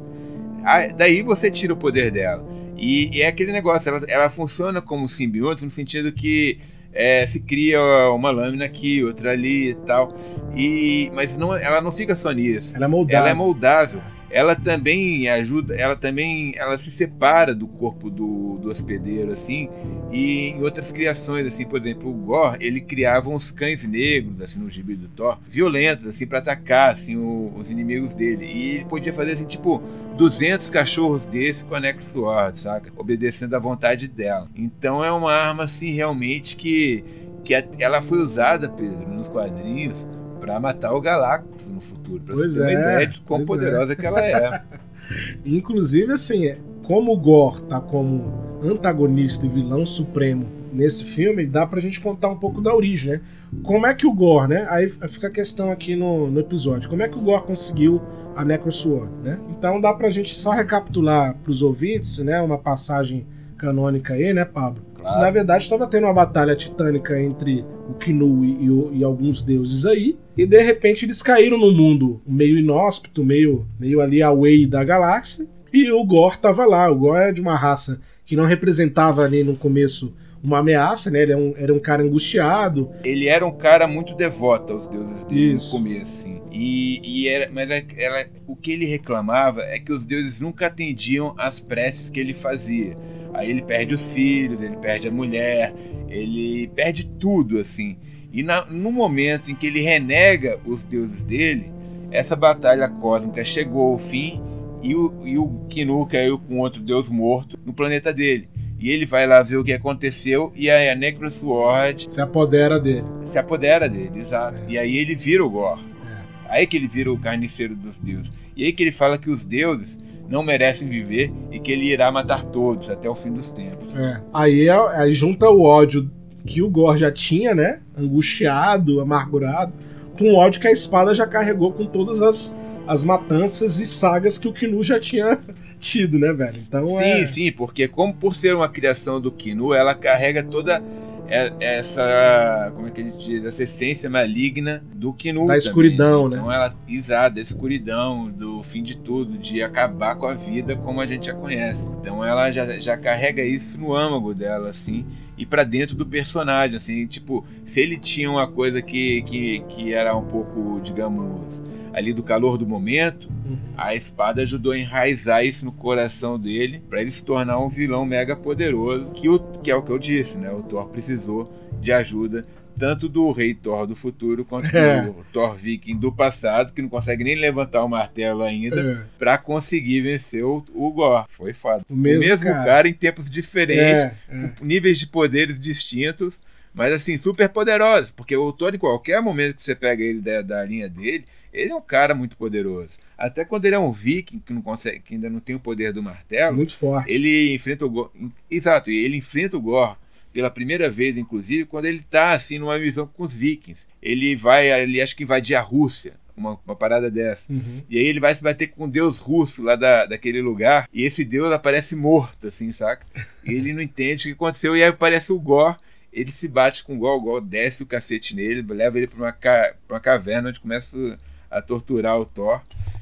Aí, 0.64 0.94
daí 0.94 1.22
você 1.24 1.50
tira 1.50 1.74
o 1.74 1.78
poder 1.78 2.12
dela. 2.12 2.46
E, 2.80 3.10
e 3.18 3.22
é 3.22 3.28
aquele 3.28 3.52
negócio, 3.52 3.90
ela, 3.90 4.06
ela 4.08 4.30
funciona 4.30 4.82
como 4.82 5.08
simbionte 5.08 5.64
no 5.64 5.72
sentido 5.72 6.12
que 6.12 6.60
é, 6.94 7.26
se 7.26 7.40
cria 7.40 7.80
uma 8.12 8.32
lâmina 8.32 8.66
aqui, 8.66 9.04
outra 9.04 9.32
ali 9.32 9.70
e 9.70 9.76
tal. 9.76 10.16
E, 10.56 11.12
mas 11.14 11.38
não, 11.38 11.56
ela 11.56 11.82
não 11.82 11.92
fica 11.92 12.16
só 12.16 12.32
nisso. 12.32 12.76
Ela 12.76 12.86
é 12.86 12.88
moldada. 12.88 13.18
Ela 13.18 13.30
é 13.30 13.34
moldável. 13.34 14.02
Ela 14.32 14.56
também 14.56 15.28
ajuda, 15.30 15.76
ela 15.76 15.96
também, 15.96 16.54
ela 16.56 16.78
se 16.78 16.92
separa 16.92 17.54
do 17.56 17.68
corpo 17.68 18.10
do, 18.10 18.58
do 18.62 18.70
hospedeiro 18.70 19.32
assim, 19.32 19.70
e 20.12 20.50
em 20.50 20.64
outras 20.64 20.92
criações 20.92 21.46
assim, 21.48 21.66
por 21.66 21.80
exemplo, 21.80 22.10
o 22.10 22.14
Gore, 22.14 22.58
ele 22.66 22.82
criava 22.82 23.30
uns 23.30 23.52
cães 23.52 23.86
negros 23.88 24.42
assim 24.42 24.60
no 24.60 24.70
gibi 24.70 24.96
do 24.96 25.08
Thor, 25.10 25.38
violentos 25.48 26.06
assim 26.08 26.28
para 26.28 26.40
atacar 26.40 26.92
assim 26.92 27.16
o- 27.16 27.52
os 27.58 27.72
inimigos 27.72 28.14
dele. 28.14 28.46
E 28.46 28.70
ele 28.76 28.86
podia 28.86 29.12
fazer 29.14 29.32
assim, 29.32 29.46
tipo 29.46 29.82
200 30.16 30.70
cachorros 30.70 31.26
desse 31.26 31.64
com 31.64 31.76
a 31.76 31.80
Necrosword, 31.80 32.60
saca? 32.60 32.92
Obedecendo 32.98 33.56
à 33.56 33.60
vontade 33.60 34.08
dela. 34.08 34.48
Então 34.56 35.04
é 35.04 35.12
uma 35.12 35.32
arma 35.34 35.64
assim 35.64 35.92
realmente 35.92 36.56
que 36.56 37.04
que 37.44 37.54
ela 37.80 38.02
foi 38.02 38.20
usada, 38.20 38.70
Pedro, 38.70 39.08
nos 39.08 39.28
quadrinhos 39.28 40.06
para 40.40 40.60
matar 40.60 40.94
o 40.94 41.02
Galactus 41.02 41.66
no 41.68 41.80
futuro, 41.80 42.22
para 42.22 42.36
você 42.36 42.50
ter 42.50 42.62
uma 42.62 42.72
é, 42.72 42.74
ideia 42.74 43.08
de 43.08 43.22
quão 43.22 43.40
pois 43.40 43.48
poderosa 43.48 43.96
que 43.96 44.06
ela 44.06 44.26
é. 44.26 44.62
Inclusive, 45.46 46.14
assim, 46.14 46.48
é, 46.48 46.58
como 46.84 47.14
o 47.14 47.18
Gore 47.18 47.62
tá 47.64 47.80
como 47.80 48.60
antagonista 48.64 49.46
e 49.46 49.50
vilão 49.50 49.86
supremo 49.86 50.46
nesse 50.72 51.04
filme, 51.04 51.46
dá 51.46 51.66
pra 51.66 51.80
gente 51.80 52.00
contar 52.00 52.30
um 52.30 52.38
pouco 52.38 52.62
da 52.62 52.74
origem, 52.74 53.12
né? 53.12 53.22
Como 53.64 53.88
é 53.88 53.94
que 53.94 54.06
o 54.06 54.14
Gore, 54.14 54.50
né? 54.50 54.68
Aí 54.70 54.90
fica 55.08 55.28
a 55.28 55.32
questão 55.32 55.72
aqui 55.72 55.96
no, 55.96 56.30
no 56.30 56.40
episódio. 56.40 56.90
Como 56.90 57.02
é 57.02 57.08
que 57.08 57.18
o 57.18 57.22
Gore 57.22 57.44
conseguiu 57.44 58.02
a 58.36 58.46
Necrosword, 58.46 59.12
né? 59.24 59.40
Então 59.50 59.82
dá 59.82 59.94
pra 59.94 60.10
gente 60.10 60.34
só 60.34 60.52
recapitular 60.52 61.36
pros 61.44 61.62
ouvintes, 61.62 62.20
né? 62.20 62.40
Uma 62.42 62.58
passagem 62.58 63.26
canônica 63.58 64.14
aí, 64.14 64.34
né, 64.34 64.46
Pablo? 64.46 64.89
Claro. 65.00 65.20
Na 65.22 65.30
verdade, 65.32 65.64
estava 65.64 65.88
tendo 65.88 66.06
uma 66.06 66.14
batalha 66.14 66.56
titânica 66.56 67.20
entre 67.22 67.66
o 67.90 67.94
Kinu 67.94 68.44
e, 68.46 68.66
e 68.96 69.00
e 69.00 69.04
alguns 69.04 69.42
deuses 69.42 69.86
aí. 69.86 70.18
E 70.38 70.46
de 70.46 70.62
repente 70.62 71.06
eles 71.06 71.22
caíram 71.22 71.58
no 71.58 71.72
mundo 71.72 72.22
meio 72.28 72.58
inóspito, 72.58 73.24
meio, 73.24 73.66
meio 73.80 74.02
ali 74.02 74.22
away 74.22 74.66
da 74.66 74.84
galáxia. 74.84 75.48
E 75.72 75.92
o 75.92 76.04
Gor 76.04 76.38
tava 76.38 76.66
lá. 76.66 76.90
O 76.90 76.96
Gor 76.96 77.18
é 77.18 77.32
de 77.32 77.42
uma 77.42 77.56
raça 77.56 78.00
que 78.26 78.36
não 78.36 78.46
representava 78.46 79.24
ali 79.24 79.44
no 79.44 79.56
começo 79.56 80.14
uma 80.42 80.60
ameaça, 80.60 81.12
né? 81.12 81.22
Ele 81.24 81.34
é 81.34 81.38
um- 81.38 81.54
era 81.58 81.74
um 81.74 81.80
cara 81.80 82.02
angustiado. 82.02 82.90
Ele 83.04 83.28
era 83.28 83.46
um 83.46 83.52
cara 83.52 83.86
muito 83.88 84.16
devoto 84.16 84.72
aos 84.74 84.88
deuses 84.88 85.26
dele 85.26 85.56
Isso. 85.56 85.66
no 85.76 85.84
começo, 85.84 86.02
assim. 86.22 86.42
E, 86.52 87.02
e 87.04 87.28
era, 87.28 87.50
mas 87.52 87.70
é- 87.70 87.86
ela- 87.98 88.26
o 88.48 88.56
que 88.56 88.72
ele 88.72 88.86
reclamava 88.86 89.62
é 89.64 89.78
que 89.80 89.92
os 89.92 90.06
deuses 90.06 90.40
nunca 90.40 90.68
atendiam 90.68 91.34
às 91.38 91.60
preces 91.60 92.10
que 92.10 92.20
ele 92.20 92.34
fazia. 92.34 92.98
Aí 93.34 93.50
ele 93.50 93.62
perde 93.62 93.94
os 93.94 94.14
filhos, 94.14 94.62
ele 94.62 94.76
perde 94.78 95.08
a 95.08 95.12
mulher, 95.12 95.74
ele 96.10 96.68
perde 96.76 97.06
tudo, 97.08 97.60
assim. 97.60 97.98
E 98.32 98.44
na- 98.44 98.66
no 98.66 98.92
momento 98.92 99.50
em 99.52 99.56
que 99.56 99.68
ele 99.68 99.82
renega 99.82 100.60
os 100.66 100.84
deuses 100.84 101.22
dele, 101.22 101.72
essa 102.12 102.36
batalha 102.36 102.88
cósmica 102.90 103.44
chegou 103.44 103.92
ao 103.94 103.98
fim 104.00 104.42
e 104.82 104.96
o, 104.96 105.14
e 105.26 105.38
o 105.38 105.48
Kinu 105.70 106.06
caiu 106.06 106.40
com 106.40 106.60
outro 106.60 106.82
deus 106.82 107.10
morto 107.10 107.58
no 107.66 107.74
planeta 107.74 108.12
dele. 108.14 108.48
E 108.80 108.90
ele 108.92 109.06
vai 109.06 109.28
lá 109.28 109.44
ver 109.44 109.58
o 109.58 109.64
que 109.64 109.74
aconteceu 109.74 110.54
e 110.56 110.70
a 110.72 110.96
Necrosword 110.96 112.08
Se 112.14 112.22
apodera 112.22 112.80
dele. 112.80 113.04
se 113.26 113.38
apodera 113.38 113.90
dele, 113.90 114.20
exato. 114.20 114.62
E 114.68 114.78
aí 114.78 114.98
ele 114.98 115.16
vira 115.16 115.44
o 115.46 115.50
Gor. 115.50 115.78
É. 115.80 116.24
Aí 116.48 116.68
que 116.68 116.78
ele 116.78 116.88
vira 116.88 117.12
o 117.12 117.20
carniceiro 117.20 117.76
dos 117.76 117.98
deuses. 117.98 118.32
E 118.56 118.64
aí 118.64 118.72
que 118.74 118.82
ele 118.84 118.92
fala 118.92 119.18
que 119.18 119.30
os 119.30 119.46
deuses 119.46 119.98
não 120.30 120.44
merecem 120.44 120.88
viver 120.88 121.34
e 121.52 121.60
que 121.60 121.72
ele 121.72 121.86
irá 121.92 122.12
matar 122.12 122.44
todos 122.46 122.90
até 122.90 123.10
o 123.10 123.16
fim 123.16 123.34
dos 123.34 123.52
tempos. 123.52 123.98
É. 123.98 124.22
Aí, 124.32 124.70
aí 124.70 125.14
junta 125.14 125.50
o 125.50 125.64
ódio 125.64 126.10
que 126.46 126.62
o 126.62 126.70
Gor 126.70 126.98
já 126.98 127.12
tinha, 127.12 127.56
né? 127.56 127.80
Angustiado, 127.98 129.02
amargurado, 129.02 129.74
com 130.18 130.26
o 130.32 130.36
ódio 130.36 130.62
que 130.62 130.68
a 130.68 130.72
espada 130.72 131.14
já 131.14 131.26
carregou 131.26 131.72
com 131.74 131.86
todas 131.86 132.22
as, 132.22 132.56
as 132.88 133.04
matanças 133.04 133.80
e 133.80 133.88
sagas 133.88 134.38
que 134.38 134.48
o 134.48 134.54
Kinu 134.54 134.84
já 134.84 135.00
tinha 135.00 135.40
tido, 135.80 136.20
né, 136.20 136.32
velho? 136.32 136.58
Então 136.58 136.86
sim, 136.86 137.04
é. 137.04 137.26
sim, 137.26 137.52
porque 137.52 137.88
como 137.88 138.14
por 138.14 138.36
ser 138.36 138.56
uma 138.56 138.70
criação 138.70 139.20
do 139.20 139.32
Kinu, 139.32 139.74
ela 139.74 139.96
carrega 139.96 140.44
toda 140.44 140.76
é- 140.76 141.09
essa, 141.30 142.72
como 142.76 142.88
é 142.88 142.92
que 142.92 143.02
a 143.02 143.04
gente 143.04 143.18
diz, 143.18 143.46
essa 143.46 143.64
essência 143.64 144.10
maligna 144.10 144.84
do 144.94 145.14
Kinu. 145.14 145.42
Da 145.42 145.48
também, 145.48 145.58
escuridão, 145.60 146.28
né? 146.28 146.38
Então 146.38 146.52
ela, 146.52 146.76
exato, 146.88 147.36
da 147.36 147.42
escuridão, 147.42 148.30
do 148.30 148.64
fim 148.64 148.82
de 148.84 148.96
tudo, 148.96 149.38
de 149.38 149.62
acabar 149.62 150.16
com 150.16 150.26
a 150.26 150.34
vida 150.34 150.76
como 150.76 151.02
a 151.02 151.06
gente 151.06 151.28
já 151.28 151.34
conhece. 151.34 151.90
Então 152.00 152.24
ela 152.26 152.52
já, 152.52 152.80
já 152.80 152.98
carrega 152.98 153.44
isso 153.44 153.78
no 153.80 153.94
âmago 153.94 154.34
dela, 154.34 154.70
assim. 154.70 155.06
E 155.40 155.46
para 155.46 155.64
dentro 155.64 155.96
do 155.96 156.06
personagem, 156.06 156.76
assim, 156.76 157.08
tipo, 157.08 157.46
se 157.64 157.80
ele 157.80 157.98
tinha 157.98 158.30
uma 158.30 158.46
coisa 158.46 158.82
que, 158.82 159.22
que, 159.22 159.62
que 159.70 159.94
era 159.94 160.14
um 160.14 160.26
pouco, 160.26 160.82
digamos, 160.84 161.64
ali 161.94 162.12
do 162.12 162.22
calor 162.22 162.58
do 162.58 162.68
momento, 162.68 163.30
uhum. 163.46 163.58
a 163.78 163.96
espada 163.96 164.42
ajudou 164.42 164.74
a 164.74 164.78
enraizar 164.78 165.46
isso 165.46 165.64
no 165.64 165.72
coração 165.72 166.38
dele 166.38 166.84
para 166.90 167.00
ele 167.00 167.10
se 167.10 167.24
tornar 167.24 167.58
um 167.58 167.70
vilão 167.70 168.06
mega 168.06 168.36
poderoso, 168.36 169.12
que, 169.12 169.30
o, 169.30 169.40
que 169.40 169.72
é 169.72 169.76
o 169.76 169.82
que 169.82 169.92
eu 169.92 169.98
disse, 169.98 170.38
né? 170.38 170.52
O 170.52 170.62
Thor 170.62 170.90
precisou 170.90 171.50
de 171.80 171.94
ajuda 171.94 172.46
tanto 172.80 173.10
do 173.10 173.32
rei 173.32 173.54
Thor 173.54 173.86
do 173.86 173.96
futuro 173.96 174.46
quanto 174.46 174.76
é. 174.76 175.02
do 175.02 175.26
Thor 175.34 175.56
viking 175.56 175.98
do 175.98 176.12
passado, 176.12 176.74
que 176.74 176.82
não 176.82 176.90
consegue 176.90 177.24
nem 177.24 177.36
levantar 177.36 177.84
o 177.84 177.90
martelo 177.90 178.42
ainda, 178.42 178.82
é. 178.82 179.04
para 179.18 179.38
conseguir 179.38 180.02
vencer 180.02 180.44
o, 180.44 180.64
o 180.74 180.92
Gore. 180.92 181.26
Foi 181.32 181.54
foda. 181.54 181.86
O 181.90 181.96
mesmo, 181.96 182.24
o 182.24 182.28
mesmo 182.28 182.46
cara. 182.46 182.66
cara. 182.66 182.88
em 182.88 182.94
tempos 182.94 183.30
diferentes, 183.30 184.04
é, 184.04 184.16
é. 184.30 184.48
com 184.58 184.66
níveis 184.66 184.98
de 184.98 185.08
poderes 185.08 185.60
distintos, 185.60 186.34
mas 186.74 186.94
assim, 186.94 187.18
super 187.18 187.50
poderosos, 187.50 188.12
porque 188.12 188.36
o 188.36 188.52
Thor, 188.54 188.74
em 188.74 188.80
qualquer 188.80 189.22
momento 189.22 189.58
que 189.58 189.64
você 189.64 189.76
pega 189.76 190.02
ele 190.02 190.22
da, 190.22 190.42
da 190.42 190.64
linha 190.64 190.88
dele, 190.88 191.26
ele 191.52 191.72
é 191.72 191.76
um 191.76 191.82
cara 191.82 192.14
muito 192.14 192.38
poderoso. 192.38 192.98
Até 193.18 193.44
quando 193.44 193.66
ele 193.66 193.76
é 193.76 193.80
um 193.80 193.92
viking 193.92 194.40
que 194.40 194.54
não 194.54 194.62
consegue, 194.62 195.00
que 195.00 195.16
ainda 195.16 195.30
não 195.30 195.40
tem 195.40 195.56
o 195.56 195.60
poder 195.60 195.92
do 195.92 196.02
martelo, 196.02 196.56
muito 196.56 196.76
forte. 196.76 197.12
Ele 197.12 197.54
enfrenta 197.54 197.86
o 197.86 197.90
Gore, 197.90 198.12
exato, 198.50 198.90
ele 198.90 199.18
enfrenta 199.18 199.58
o 199.58 199.62
Gore 199.62 199.96
pela 200.32 200.50
primeira 200.50 200.90
vez, 200.90 201.18
inclusive, 201.18 201.66
quando 201.66 201.86
ele 201.86 202.00
está 202.00 202.32
assim 202.32 202.60
numa 202.60 202.78
missão 202.78 203.08
com 203.08 203.24
os 203.24 203.34
vikings. 203.34 203.86
Ele 204.02 204.36
vai, 204.36 204.72
ele 204.82 205.02
acho 205.02 205.16
que 205.16 205.24
invadir 205.24 205.56
a 205.56 205.62
Rússia. 205.62 206.14
Uma, 206.36 206.58
uma, 206.66 206.76
parada 206.76 207.12
dessa. 207.12 207.52
Uhum. 207.52 207.84
E 207.90 207.98
aí 207.98 208.06
ele 208.06 208.22
vai 208.22 208.34
se 208.34 208.42
bater 208.42 208.68
com 208.68 208.86
um 208.86 208.90
deus 208.90 209.18
russo 209.18 209.62
lá 209.62 209.76
da, 209.76 210.06
daquele 210.06 210.42
lugar. 210.42 210.88
E 210.94 211.04
esse 211.04 211.26
deus 211.26 211.52
aparece 211.52 211.98
morto, 211.98 212.48
assim, 212.48 212.72
saca? 212.72 213.06
E 213.44 213.52
ele 213.52 213.74
não 213.74 213.82
entende 213.82 214.24
o 214.24 214.28
que 214.28 214.36
aconteceu. 214.36 214.74
E 214.74 214.82
aí 214.82 214.88
aparece 214.88 215.34
o 215.34 215.40
Gor. 215.40 215.78
Ele 216.14 216.32
se 216.32 216.48
bate 216.48 216.86
com 216.86 216.96
o 216.96 216.98
Gor, 216.98 217.18
o 217.18 217.22
Gor 217.22 217.42
desce 217.42 217.84
o 217.84 217.86
cacete 217.86 218.34
nele, 218.34 218.62
leva 218.74 218.98
ele 218.98 219.08
para 219.08 219.20
uma, 219.20 219.32
ca 219.34 219.76
uma 219.90 220.00
caverna 220.00 220.48
onde 220.48 220.62
começa 220.62 221.20
a 221.50 221.62
torturar 221.62 222.18
o 222.20 222.26
Thor. 222.26 222.62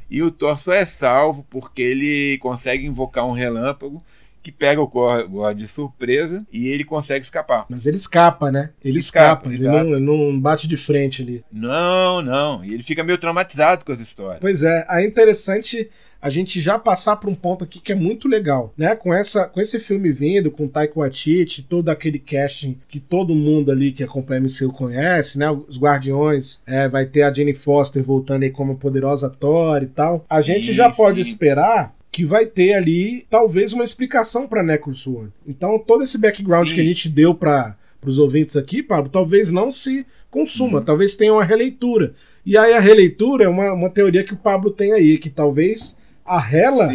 E 0.09 0.23
o 0.23 0.31
Thor 0.31 0.57
só 0.57 0.73
é 0.73 0.85
salvo 0.85 1.45
porque 1.49 1.81
ele 1.81 2.37
consegue 2.39 2.85
invocar 2.85 3.25
um 3.25 3.31
relâmpago 3.31 4.03
que 4.41 4.51
pega 4.51 4.81
o 4.81 4.87
Gore 4.87 5.55
de 5.55 5.67
surpresa 5.67 6.45
e 6.51 6.67
ele 6.67 6.83
consegue 6.83 7.25
escapar. 7.25 7.65
Mas 7.69 7.85
ele 7.85 7.97
escapa, 7.97 8.51
né? 8.51 8.71
Ele 8.83 8.97
escapa, 8.97 9.51
escapa 9.51 9.77
ele, 9.79 9.89
não, 9.89 9.95
ele, 9.95 10.31
não, 10.31 10.39
bate 10.39 10.67
de 10.67 10.77
frente 10.77 11.21
ali. 11.21 11.43
Não, 11.51 12.21
não. 12.21 12.63
E 12.63 12.73
ele 12.73 12.83
fica 12.83 13.03
meio 13.03 13.17
traumatizado 13.17 13.83
com 13.83 13.91
essa 13.91 14.01
história. 14.01 14.39
Pois 14.39 14.63
é, 14.63 14.85
é 14.89 15.05
interessante 15.05 15.89
a 16.21 16.29
gente 16.29 16.59
já 16.59 16.79
passar 16.79 17.15
para 17.17 17.29
um 17.29 17.35
ponto 17.35 17.63
aqui 17.63 17.79
que 17.79 17.91
é 17.91 17.95
muito 17.95 18.27
legal, 18.27 18.73
né? 18.77 18.95
Com 18.95 19.13
essa, 19.13 19.45
com 19.45 19.61
esse 19.61 19.79
filme 19.79 20.11
vindo, 20.11 20.51
com 20.51 20.67
Taika 20.67 20.99
Waititi, 20.99 21.61
todo 21.61 21.89
aquele 21.89 22.19
casting 22.19 22.77
que 22.87 22.99
todo 22.99 23.35
mundo 23.35 23.71
ali 23.71 23.91
que 23.91 24.03
acompanha 24.03 24.41
o 24.41 24.43
MCU 24.43 24.73
conhece, 24.73 25.37
né? 25.37 25.49
Os 25.49 25.79
Guardiões, 25.79 26.61
é, 26.65 26.87
vai 26.87 27.05
ter 27.05 27.21
a 27.21 27.33
Jenny 27.33 27.53
Foster 27.53 28.03
voltando 28.03 28.43
aí 28.43 28.49
como 28.49 28.77
poderosa 28.77 29.29
Thor 29.29 29.83
e 29.83 29.87
tal. 29.87 30.25
A 30.29 30.37
sim, 30.37 30.53
gente 30.53 30.73
já 30.73 30.91
sim. 30.91 30.97
pode 30.97 31.21
esperar 31.21 31.95
que 32.17 32.25
vai 32.25 32.47
ter 32.47 32.73
ali 32.73 33.27
talvez 33.29 33.73
uma 33.73 33.83
explicação 33.83 34.47
para 34.47 34.63
Necrosword. 34.63 35.31
Então 35.47 35.77
todo 35.77 36.03
esse 36.03 36.17
background 36.17 36.67
Sim. 36.67 36.73
que 36.73 36.81
a 36.81 36.83
gente 36.83 37.07
deu 37.07 37.35
para 37.35 37.77
os 38.03 38.17
ouvintes 38.17 38.57
aqui, 38.57 38.81
Pablo, 38.81 39.07
talvez 39.07 39.51
não 39.51 39.69
se 39.69 40.03
consuma, 40.31 40.79
uhum. 40.79 40.83
talvez 40.83 41.15
tenha 41.15 41.31
uma 41.31 41.43
releitura. 41.43 42.15
E 42.43 42.57
aí 42.57 42.73
a 42.73 42.79
releitura 42.79 43.45
é 43.45 43.47
uma, 43.47 43.71
uma 43.71 43.89
teoria 43.91 44.23
que 44.23 44.33
o 44.33 44.37
Pablo 44.37 44.71
tem 44.71 44.93
aí, 44.93 45.19
que 45.19 45.29
talvez 45.29 45.95
a 46.25 46.39
Hela. 46.39 46.89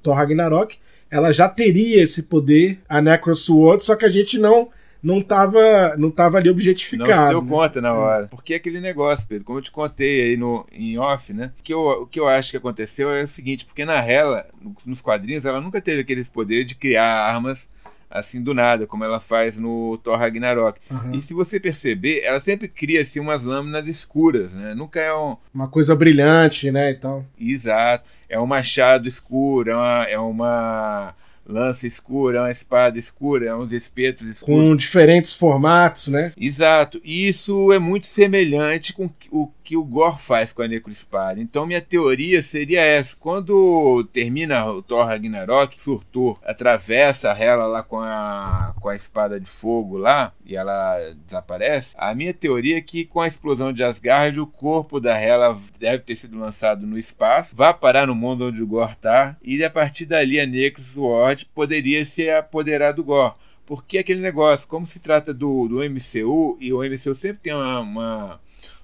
Thor 0.00 0.14
Ragnarok, 0.14 0.76
ela 1.10 1.32
já 1.32 1.48
teria 1.48 2.00
esse 2.00 2.22
poder, 2.22 2.78
a 2.88 3.02
Necrosword, 3.02 3.84
só 3.84 3.96
que 3.96 4.04
a 4.04 4.10
gente 4.10 4.38
não 4.38 4.68
não 5.02 5.20
tava, 5.20 5.96
não 5.96 6.10
tava 6.10 6.38
ali 6.38 6.50
objetificado. 6.50 7.08
Não 7.08 7.22
se 7.22 7.28
deu 7.28 7.42
né? 7.42 7.48
conta 7.48 7.80
na 7.80 7.94
hora. 7.94 8.24
É. 8.24 8.28
Porque 8.28 8.54
aquele 8.54 8.80
negócio, 8.80 9.26
Pedro, 9.28 9.44
como 9.44 9.58
eu 9.58 9.62
te 9.62 9.70
contei 9.70 10.22
aí 10.22 10.36
no, 10.36 10.66
em 10.72 10.98
off, 10.98 11.32
né? 11.32 11.52
O 11.58 11.62
que, 11.62 11.72
eu, 11.72 11.80
o 12.02 12.06
que 12.06 12.18
eu 12.18 12.28
acho 12.28 12.50
que 12.50 12.56
aconteceu 12.56 13.10
é 13.10 13.22
o 13.22 13.28
seguinte, 13.28 13.64
porque 13.64 13.84
na 13.84 14.04
Hela, 14.04 14.46
nos 14.84 15.00
quadrinhos, 15.00 15.44
ela 15.44 15.60
nunca 15.60 15.80
teve 15.80 16.00
aquele 16.00 16.24
poder 16.24 16.64
de 16.64 16.74
criar 16.74 17.04
armas 17.04 17.68
assim 18.10 18.42
do 18.42 18.54
nada, 18.54 18.86
como 18.86 19.04
ela 19.04 19.20
faz 19.20 19.58
no 19.58 19.98
Thor 19.98 20.18
Ragnarok. 20.18 20.80
Uhum. 20.90 21.12
E 21.12 21.22
se 21.22 21.34
você 21.34 21.60
perceber, 21.60 22.22
ela 22.24 22.40
sempre 22.40 22.66
cria 22.66 23.02
assim 23.02 23.20
umas 23.20 23.44
lâminas 23.44 23.86
escuras, 23.86 24.54
né? 24.54 24.74
Nunca 24.74 24.98
é 24.98 25.14
um... 25.14 25.36
uma 25.52 25.68
coisa 25.68 25.94
brilhante, 25.94 26.70
né, 26.70 26.90
e 26.90 26.94
tal. 26.94 27.24
Exato. 27.38 28.08
É 28.28 28.40
um 28.40 28.46
machado 28.46 29.06
escuro, 29.06 29.70
é 29.70 29.74
uma, 29.74 30.04
é 30.04 30.18
uma 30.18 31.14
lança 31.48 31.86
escura, 31.86 32.42
uma 32.42 32.50
espada 32.50 32.98
escura, 32.98 33.56
uns 33.56 33.72
espetos 33.72 34.26
escuros. 34.26 34.70
Com 34.70 34.76
diferentes 34.76 35.32
formatos, 35.32 36.08
né? 36.08 36.32
Exato. 36.36 37.00
E 37.02 37.26
isso 37.26 37.72
é 37.72 37.78
muito 37.78 38.06
semelhante 38.06 38.92
com 38.92 39.10
o 39.30 39.50
que 39.68 39.76
o 39.76 39.84
Gore 39.84 40.18
faz 40.18 40.50
com 40.50 40.62
a 40.62 40.68
Necroespada. 40.68 41.38
Então 41.38 41.66
minha 41.66 41.82
teoria 41.82 42.42
seria 42.42 42.80
essa. 42.80 43.14
Quando 43.14 44.02
termina 44.12 44.64
o 44.64 44.82
Thor 44.82 45.04
Ragnarok, 45.04 45.78
Surtur 45.78 46.38
atravessa 46.42 47.30
a 47.30 47.38
Hela 47.38 47.66
lá 47.66 47.82
com 47.82 48.00
a, 48.00 48.74
com 48.80 48.88
a 48.88 48.96
espada 48.96 49.38
de 49.38 49.48
fogo 49.48 49.98
lá, 49.98 50.32
e 50.46 50.56
ela 50.56 51.14
desaparece, 51.26 51.94
a 51.98 52.14
minha 52.14 52.32
teoria 52.32 52.78
é 52.78 52.80
que 52.80 53.04
com 53.04 53.20
a 53.20 53.28
explosão 53.28 53.70
de 53.70 53.84
Asgard, 53.84 54.40
o 54.40 54.46
corpo 54.46 54.98
da 54.98 55.18
Hela 55.18 55.60
deve 55.78 56.02
ter 56.02 56.16
sido 56.16 56.38
lançado 56.38 56.86
no 56.86 56.96
espaço, 56.96 57.54
vai 57.54 57.74
parar 57.74 58.06
no 58.06 58.14
mundo 58.14 58.46
onde 58.46 58.62
o 58.62 58.66
Gore 58.66 58.96
tá, 58.96 59.36
e 59.42 59.62
a 59.62 59.68
partir 59.68 60.06
dali 60.06 60.40
a 60.40 60.46
Necros 60.46 60.96
Sword 61.38 61.46
poderia 61.46 62.04
ser 62.04 62.34
apoderado 62.34 62.96
do 62.96 63.04
Gore. 63.04 63.34
Porque 63.66 63.98
aquele 63.98 64.20
negócio, 64.20 64.66
como 64.66 64.86
se 64.86 64.98
trata 64.98 65.32
do, 65.34 65.68
do 65.68 65.76
MCU, 65.78 66.56
e 66.58 66.72
o 66.72 66.78
MCU 66.78 67.14
sempre 67.14 67.42
tem 67.42 67.52
uma, 67.52 67.80
uma 67.80 68.40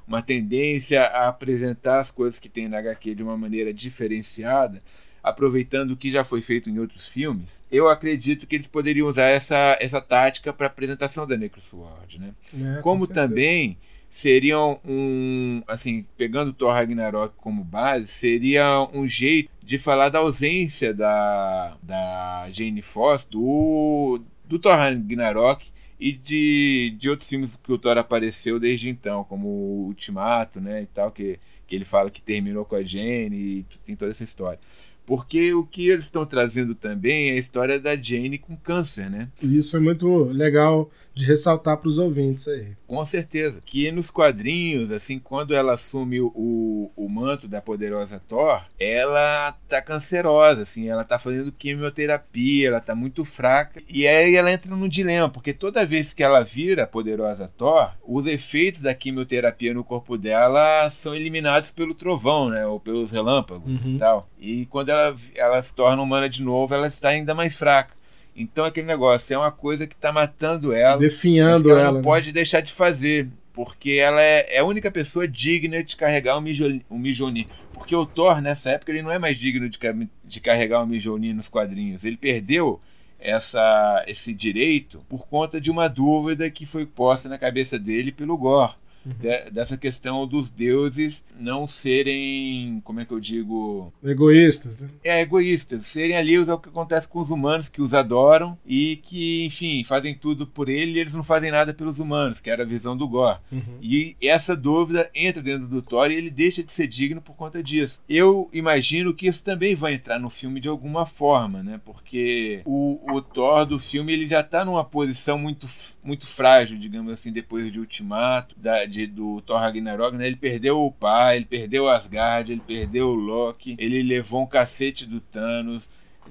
uma 0.07 0.23
tendência 0.23 1.01
a 1.01 1.29
apresentar 1.29 1.99
as 1.99 2.11
coisas 2.11 2.39
que 2.39 2.49
tem 2.49 2.69
na 2.69 2.79
HQ 2.79 3.15
de 3.15 3.23
uma 3.23 3.37
maneira 3.37 3.73
diferenciada, 3.73 4.83
aproveitando 5.23 5.93
o 5.93 5.97
que 5.97 6.11
já 6.11 6.23
foi 6.23 6.43
feito 6.43 6.69
em 6.69 6.79
outros 6.79 7.09
filmes, 7.09 7.59
eu 7.73 7.89
acredito 7.89 8.47
que 8.47 8.55
eles 8.55 8.67
poderiam 8.67 9.09
usar 9.09 9.29
essa, 9.29 9.79
essa 9.81 10.01
tática 10.01 10.53
para 10.53 10.67
a 10.67 10.69
apresentação 10.69 11.27
da 11.27 11.37
Necrosword, 11.37 12.21
né? 12.21 12.35
É, 12.53 12.83
como 12.83 13.07
também 13.07 13.79
seriam 14.15 14.81
um, 14.87 15.61
assim, 15.67 16.07
pegando 16.17 16.53
Thor 16.53 16.73
Ragnarok 16.73 17.35
como 17.37 17.65
base, 17.65 18.07
seria 18.07 18.89
um 18.95 19.09
jeito 19.09 19.51
de 19.61 19.77
falar 19.77 20.09
da 20.09 20.21
ausência 20.21 20.95
da, 20.95 21.77
da 21.83 22.49
Jane 22.53 22.81
Foster, 22.81 23.33
do, 23.33 24.21
do 24.49 24.57
Thor 24.57 24.77
Ragnarok 24.77 25.67
e 25.99 26.13
de, 26.13 26.95
de 26.97 27.11
outros 27.11 27.29
filmes 27.29 27.51
que 27.61 27.73
o 27.73 27.77
Thor 27.77 27.99
apareceu 27.99 28.61
desde 28.61 28.89
então, 28.89 29.25
como 29.25 29.49
o 29.49 29.87
Ultimato, 29.89 30.61
né, 30.61 30.83
e 30.83 30.87
tal, 30.87 31.11
que, 31.11 31.41
que 31.67 31.75
ele 31.75 31.85
fala 31.85 32.09
que 32.09 32.23
terminou 32.23 32.65
com 32.65 32.77
a 32.77 32.85
Jane 32.85 33.37
e 33.37 33.67
tem 33.85 33.97
toda 33.97 34.13
essa 34.13 34.23
história. 34.23 34.61
Porque 35.05 35.53
o 35.53 35.67
que 35.67 35.89
eles 35.89 36.05
estão 36.05 36.25
trazendo 36.25 36.75
também 36.75 37.31
é 37.31 37.33
a 37.33 37.39
história 37.39 37.81
da 37.81 37.97
Jane 37.97 38.39
com 38.39 38.57
câncer, 38.57 39.11
né? 39.11 39.29
Isso 39.43 39.77
é 39.77 39.81
muito 39.81 40.25
legal 40.25 40.89
de 41.15 41.27
ressaltar 41.27 41.77
para 41.77 41.89
os 41.89 41.99
ouvintes 41.99 42.49
aí. 42.49 42.73
Com 42.87 43.05
certeza. 43.05 43.63
Que 43.65 43.91
nos 43.93 44.11
quadrinhos, 44.11 44.91
assim, 44.91 45.19
quando 45.19 45.55
ela 45.55 45.75
assume 45.75 46.21
o, 46.21 46.91
o 46.97 47.09
manto 47.09 47.47
da 47.47 47.61
poderosa 47.61 48.21
Thor, 48.29 48.63
ela 48.79 49.53
tá 49.69 49.81
cancerosa, 49.81 50.63
assim, 50.63 50.89
ela 50.89 51.05
tá 51.05 51.19
fazendo 51.19 51.53
quimioterapia, 51.53 52.69
ela 52.69 52.81
tá 52.81 52.95
muito 52.95 53.25
fraca. 53.25 53.81
E 53.89 54.07
aí 54.07 54.35
ela 54.35 54.53
entra 54.53 54.75
num 54.75 54.89
dilema, 54.89 55.29
porque 55.29 55.53
toda 55.53 55.87
vez 55.87 56.13
que 56.13 56.23
ela 56.23 56.43
vira 56.43 56.83
a 56.85 56.87
poderosa 56.87 57.51
Thor, 57.57 57.93
os 58.03 58.27
efeitos 58.27 58.81
da 58.81 58.95
quimioterapia 58.95 59.73
no 59.73 59.85
corpo 59.85 60.19
dela 60.19 60.91
são 60.91 61.15
eliminados 61.15 61.71
pelo 61.71 61.95
trovão, 61.95 62.49
né? 62.49 62.67
Ou 62.67 62.81
pelos 62.81 63.13
relâmpagos 63.13 63.85
uhum. 63.85 63.95
e 63.95 63.99
tal. 63.99 64.29
E 64.39 64.67
quando 64.67 64.89
ela, 64.89 65.15
ela 65.35 65.63
se 65.63 65.75
torna 65.75 66.03
humana 66.03 66.29
de 66.29 66.43
novo, 66.43 66.75
ela 66.75 66.89
está 66.89 67.11
ainda 67.11 67.35
mais 67.35 67.57
fraca. 67.57 67.95
Então 68.37 68.65
aquele 68.65 68.87
negócio 68.87 69.35
é 69.35 69.39
uma 69.39 69.53
coisa 69.53 69.87
que 69.87 69.95
está 69.95 70.13
matando 70.13 70.73
ela. 70.73 70.99
Definhando 70.99 71.71
ela. 71.71 71.81
ela 71.81 71.89
não 71.93 71.99
né? 71.99 72.03
pode 72.03 72.33
deixar 72.33 72.61
de 72.61 72.73
fazer. 72.73 73.29
Porque 73.53 73.93
ela 73.93 74.21
é, 74.21 74.57
é 74.57 74.59
a 74.59 74.65
única 74.65 74.91
pessoa 74.91 75.29
digna 75.29 75.83
de 75.85 75.95
carregar 75.95 76.37
um 76.37 76.41
Mijoni. 76.41 76.85
Um 76.91 76.99
Mijoni. 76.99 77.49
Porque 77.73 77.95
o 77.95 78.05
Thor, 78.05 78.41
nessa 78.41 78.71
época, 78.71 78.91
ele 78.91 79.03
não 79.03 79.13
é 79.13 79.19
mais 79.19 79.37
digno 79.37 79.69
de, 79.69 79.79
de 80.25 80.41
carregar 80.41 80.83
um 80.83 80.87
Mijoni 80.87 81.33
nos 81.33 81.49
quadrinhos. 81.49 82.05
Ele 82.05 82.17
perdeu 82.17 82.81
essa, 83.19 84.05
esse 84.07 84.35
direito 84.35 85.05
por 85.09 85.27
conta 85.29 85.61
de 85.61 85.71
uma 85.71 85.89
dúvida 85.89 86.51
que 86.51 86.67
foi 86.67 86.85
posta 86.85 87.29
na 87.29 87.39
cabeça 87.39 87.79
dele 87.79 88.13
pelo 88.13 88.37
Gore. 88.37 88.75
De, 89.05 89.51
dessa 89.51 89.77
questão 89.77 90.27
dos 90.27 90.51
deuses 90.51 91.25
não 91.39 91.67
serem, 91.67 92.81
como 92.85 93.01
é 93.01 93.05
que 93.05 93.13
eu 93.13 93.21
digo? 93.21 93.93
Egoístas, 94.03 94.79
né? 94.79 94.89
É, 95.03 95.21
egoístas. 95.21 95.87
Serem 95.87 96.17
alheios 96.17 96.49
ao 96.49 96.59
que 96.59 96.69
acontece 96.69 97.09
com 97.09 97.21
os 97.21 97.31
humanos, 97.31 97.69
que 97.69 97.83
os 97.83 97.95
adoram 97.95 98.57
e 98.67 98.97
que, 98.97 99.45
enfim, 99.45 99.83
fazem 99.85 100.15
tudo 100.15 100.47
por 100.47 100.69
ele 100.69 100.93
e 100.93 100.99
eles 101.01 101.13
não 101.13 101.25
fazem 101.25 101.51
nada 101.51 101.75
pelos 101.75 101.99
humanos, 101.99 102.41
que 102.41 102.51
era 102.51 102.63
a 102.63 102.67
visão 102.67 102.97
do 102.97 103.09
Gore. 103.09 103.41
Uhum. 103.51 103.79
E 103.81 104.17
essa 104.23 104.57
dúvida 104.57 105.11
entra 105.15 105.43
dentro 105.43 105.67
do 105.67 105.83
Thor 105.83 106.11
e 106.11 106.15
ele 106.15 106.31
deixa 106.31 106.63
de 106.63 106.73
ser 106.73 106.87
digno 106.87 107.21
por 107.21 107.35
conta 107.35 107.63
disso. 107.63 108.01
Eu 108.09 108.49
imagino 108.53 109.15
que 109.15 109.27
isso 109.27 109.43
também 109.43 109.75
vai 109.75 109.95
entrar 109.95 110.19
no 110.19 110.31
filme 110.31 110.61
de 110.61 110.69
alguma 110.69 111.07
forma, 111.07 111.63
né? 111.63 111.81
Porque 111.85 112.63
o, 112.65 113.01
o 113.13 113.21
Thor 113.21 113.67
do 113.67 113.79
filme 113.79 114.13
ele 114.13 114.27
já 114.27 114.41
está 114.41 114.65
numa 114.65 114.85
posição 114.85 115.39
muito, 115.39 115.67
muito 116.03 116.27
frágil, 116.27 116.79
digamos 116.79 117.13
assim, 117.13 117.33
depois 117.33 117.71
de 117.73 117.79
Ultimato, 117.79 118.55
da, 118.59 118.85
de, 118.95 119.07
do 119.09 119.41
Thor 119.41 119.59
Ragnarok, 119.59 120.17
né? 120.17 120.27
Ele 120.29 120.37
perdeu 120.37 120.81
o 120.81 120.93
pai, 120.93 121.37
ele 121.37 121.45
perdeu 121.45 121.89
Asgard, 121.89 122.51
ele 122.53 122.63
perdeu 122.65 123.09
o 123.09 123.15
Loki, 123.15 123.75
ele 123.77 124.03
levou 124.03 124.43
um 124.43 124.47
cacete 124.47 125.05
do 125.05 125.21
Thanos, 125.21 125.89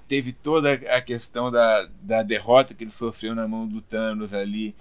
teve 0.08 0.32
toda 0.32 0.74
a 0.74 1.02
questão 1.02 1.52
da, 1.52 1.90
da 2.02 2.24
derrota 2.24 2.74
que 2.74 2.86
ele 2.86 2.92
sofreu 2.92 3.36
na 3.36 3.48
mão 3.48 3.68
do 3.68 3.82
Thanos 3.82 4.34
ali 4.34 4.74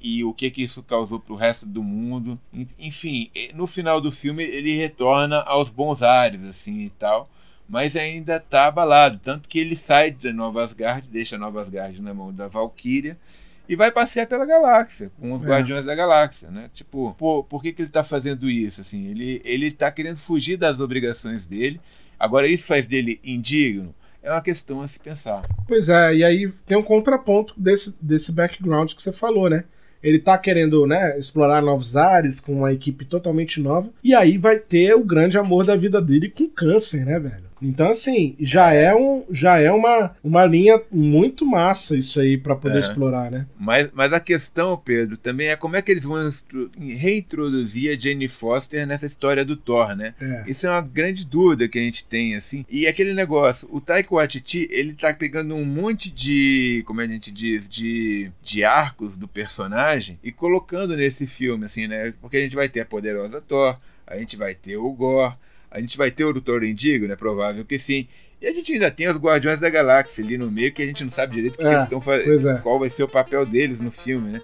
e 0.00 0.24
o 0.24 0.34
que 0.34 0.50
que 0.50 0.62
isso 0.62 0.82
causou 0.82 1.20
para 1.20 1.32
o 1.32 1.36
resto 1.36 1.66
do 1.66 1.82
mundo. 1.82 2.38
Enfim, 2.78 3.30
no 3.54 3.66
final 3.66 4.00
do 4.00 4.10
filme 4.10 4.42
ele 4.42 4.76
retorna 4.76 5.40
aos 5.42 5.68
bons 5.68 6.02
ares 6.02 6.42
assim 6.44 6.80
e 6.80 6.90
tal, 6.90 7.28
mas 7.68 7.94
ainda 7.94 8.36
está 8.36 8.66
abalado, 8.66 9.20
tanto 9.22 9.48
que 9.48 9.58
ele 9.58 9.76
sai 9.76 10.10
de 10.10 10.32
Nova 10.32 10.62
Asgard, 10.62 11.06
deixa 11.08 11.38
Nova 11.38 11.60
Asgard 11.60 12.02
na 12.02 12.12
mão 12.12 12.32
da 12.34 12.48
Valkyria 12.48 13.16
e 13.70 13.76
vai 13.76 13.92
passear 13.92 14.26
pela 14.26 14.44
galáxia 14.44 15.12
com 15.20 15.32
os 15.32 15.44
é. 15.44 15.46
Guardiões 15.46 15.84
da 15.84 15.94
Galáxia, 15.94 16.50
né? 16.50 16.68
Tipo, 16.74 17.14
por, 17.16 17.44
por 17.44 17.62
que, 17.62 17.72
que 17.72 17.82
ele 17.82 17.88
está 17.88 18.02
fazendo 18.02 18.50
isso? 18.50 18.80
Assim, 18.80 19.06
ele 19.06 19.40
ele 19.44 19.68
está 19.68 19.92
querendo 19.92 20.16
fugir 20.16 20.56
das 20.56 20.80
obrigações 20.80 21.46
dele. 21.46 21.80
Agora 22.18 22.48
isso 22.48 22.66
faz 22.66 22.88
dele 22.88 23.20
indigno? 23.22 23.94
É 24.20 24.30
uma 24.32 24.42
questão 24.42 24.82
a 24.82 24.88
se 24.88 24.98
pensar. 24.98 25.42
Pois 25.68 25.88
é, 25.88 26.16
e 26.16 26.24
aí 26.24 26.52
tem 26.66 26.76
um 26.76 26.82
contraponto 26.82 27.54
desse, 27.56 27.96
desse 28.02 28.32
background 28.32 28.92
que 28.92 29.00
você 29.00 29.12
falou, 29.12 29.48
né? 29.48 29.62
Ele 30.02 30.18
tá 30.18 30.36
querendo, 30.36 30.84
né, 30.84 31.16
explorar 31.16 31.62
novos 31.62 31.96
ares 31.96 32.40
com 32.40 32.52
uma 32.52 32.72
equipe 32.72 33.04
totalmente 33.04 33.60
nova. 33.60 33.88
E 34.02 34.14
aí 34.16 34.36
vai 34.36 34.58
ter 34.58 34.94
o 34.94 35.04
grande 35.04 35.38
amor 35.38 35.64
da 35.64 35.76
vida 35.76 36.02
dele 36.02 36.28
com 36.28 36.48
câncer, 36.48 37.04
né, 37.06 37.20
velho? 37.20 37.49
Então, 37.62 37.88
assim, 37.88 38.34
já 38.40 38.72
é, 38.72 38.94
um, 38.94 39.24
já 39.30 39.58
é 39.58 39.70
uma, 39.70 40.16
uma 40.22 40.44
linha 40.44 40.80
muito 40.90 41.44
massa 41.44 41.96
isso 41.96 42.20
aí 42.20 42.38
para 42.38 42.56
poder 42.56 42.76
é. 42.76 42.80
explorar, 42.80 43.30
né? 43.30 43.46
Mas, 43.58 43.88
mas 43.92 44.12
a 44.12 44.20
questão, 44.20 44.76
Pedro, 44.76 45.16
também 45.16 45.48
é 45.48 45.56
como 45.56 45.76
é 45.76 45.82
que 45.82 45.90
eles 45.90 46.04
vão 46.04 46.30
reintroduzir 46.78 47.92
a 47.92 47.98
Jane 47.98 48.28
Foster 48.28 48.86
nessa 48.86 49.06
história 49.06 49.44
do 49.44 49.56
Thor, 49.56 49.94
né? 49.94 50.14
É. 50.20 50.44
Isso 50.46 50.66
é 50.66 50.70
uma 50.70 50.80
grande 50.80 51.24
dúvida 51.24 51.68
que 51.68 51.78
a 51.78 51.82
gente 51.82 52.04
tem, 52.04 52.34
assim. 52.34 52.64
E 52.68 52.86
aquele 52.86 53.14
negócio, 53.14 53.68
o 53.70 53.80
Taika 53.80 54.14
Waititi, 54.14 54.68
ele 54.70 54.94
tá 54.94 55.12
pegando 55.12 55.54
um 55.54 55.64
monte 55.64 56.10
de, 56.10 56.82
como 56.86 57.00
a 57.00 57.06
gente 57.06 57.30
diz, 57.30 57.68
de, 57.68 58.30
de 58.42 58.64
arcos 58.64 59.16
do 59.16 59.28
personagem 59.28 60.18
e 60.22 60.32
colocando 60.32 60.96
nesse 60.96 61.26
filme, 61.26 61.64
assim, 61.64 61.86
né? 61.86 62.12
Porque 62.20 62.36
a 62.36 62.40
gente 62.40 62.56
vai 62.56 62.68
ter 62.68 62.80
a 62.80 62.86
poderosa 62.86 63.40
Thor, 63.40 63.78
a 64.06 64.16
gente 64.16 64.36
vai 64.36 64.54
ter 64.54 64.76
o 64.76 64.90
Gore, 64.92 65.34
a 65.70 65.80
gente 65.80 65.96
vai 65.96 66.10
ter 66.10 66.24
o 66.24 66.32
Doutor 66.32 66.64
Indigo, 66.64 67.06
né? 67.06 67.14
Provável 67.16 67.64
que 67.64 67.78
sim. 67.78 68.08
E 68.40 68.46
a 68.46 68.52
gente 68.52 68.72
ainda 68.72 68.90
tem 68.90 69.06
os 69.06 69.16
Guardiões 69.16 69.60
da 69.60 69.68
Galáxia 69.68 70.24
ali 70.24 70.38
no 70.38 70.50
meio, 70.50 70.72
que 70.72 70.82
a 70.82 70.86
gente 70.86 71.04
não 71.04 71.10
sabe 71.10 71.34
direito 71.34 71.58
que 71.58 71.64
é, 71.64 71.70
eles 71.70 71.82
estão 71.82 72.00
fazendo, 72.00 72.48
é. 72.48 72.58
qual 72.58 72.78
vai 72.78 72.88
ser 72.88 73.02
o 73.02 73.08
papel 73.08 73.44
deles 73.44 73.78
no 73.78 73.90
filme, 73.90 74.30
né? 74.30 74.40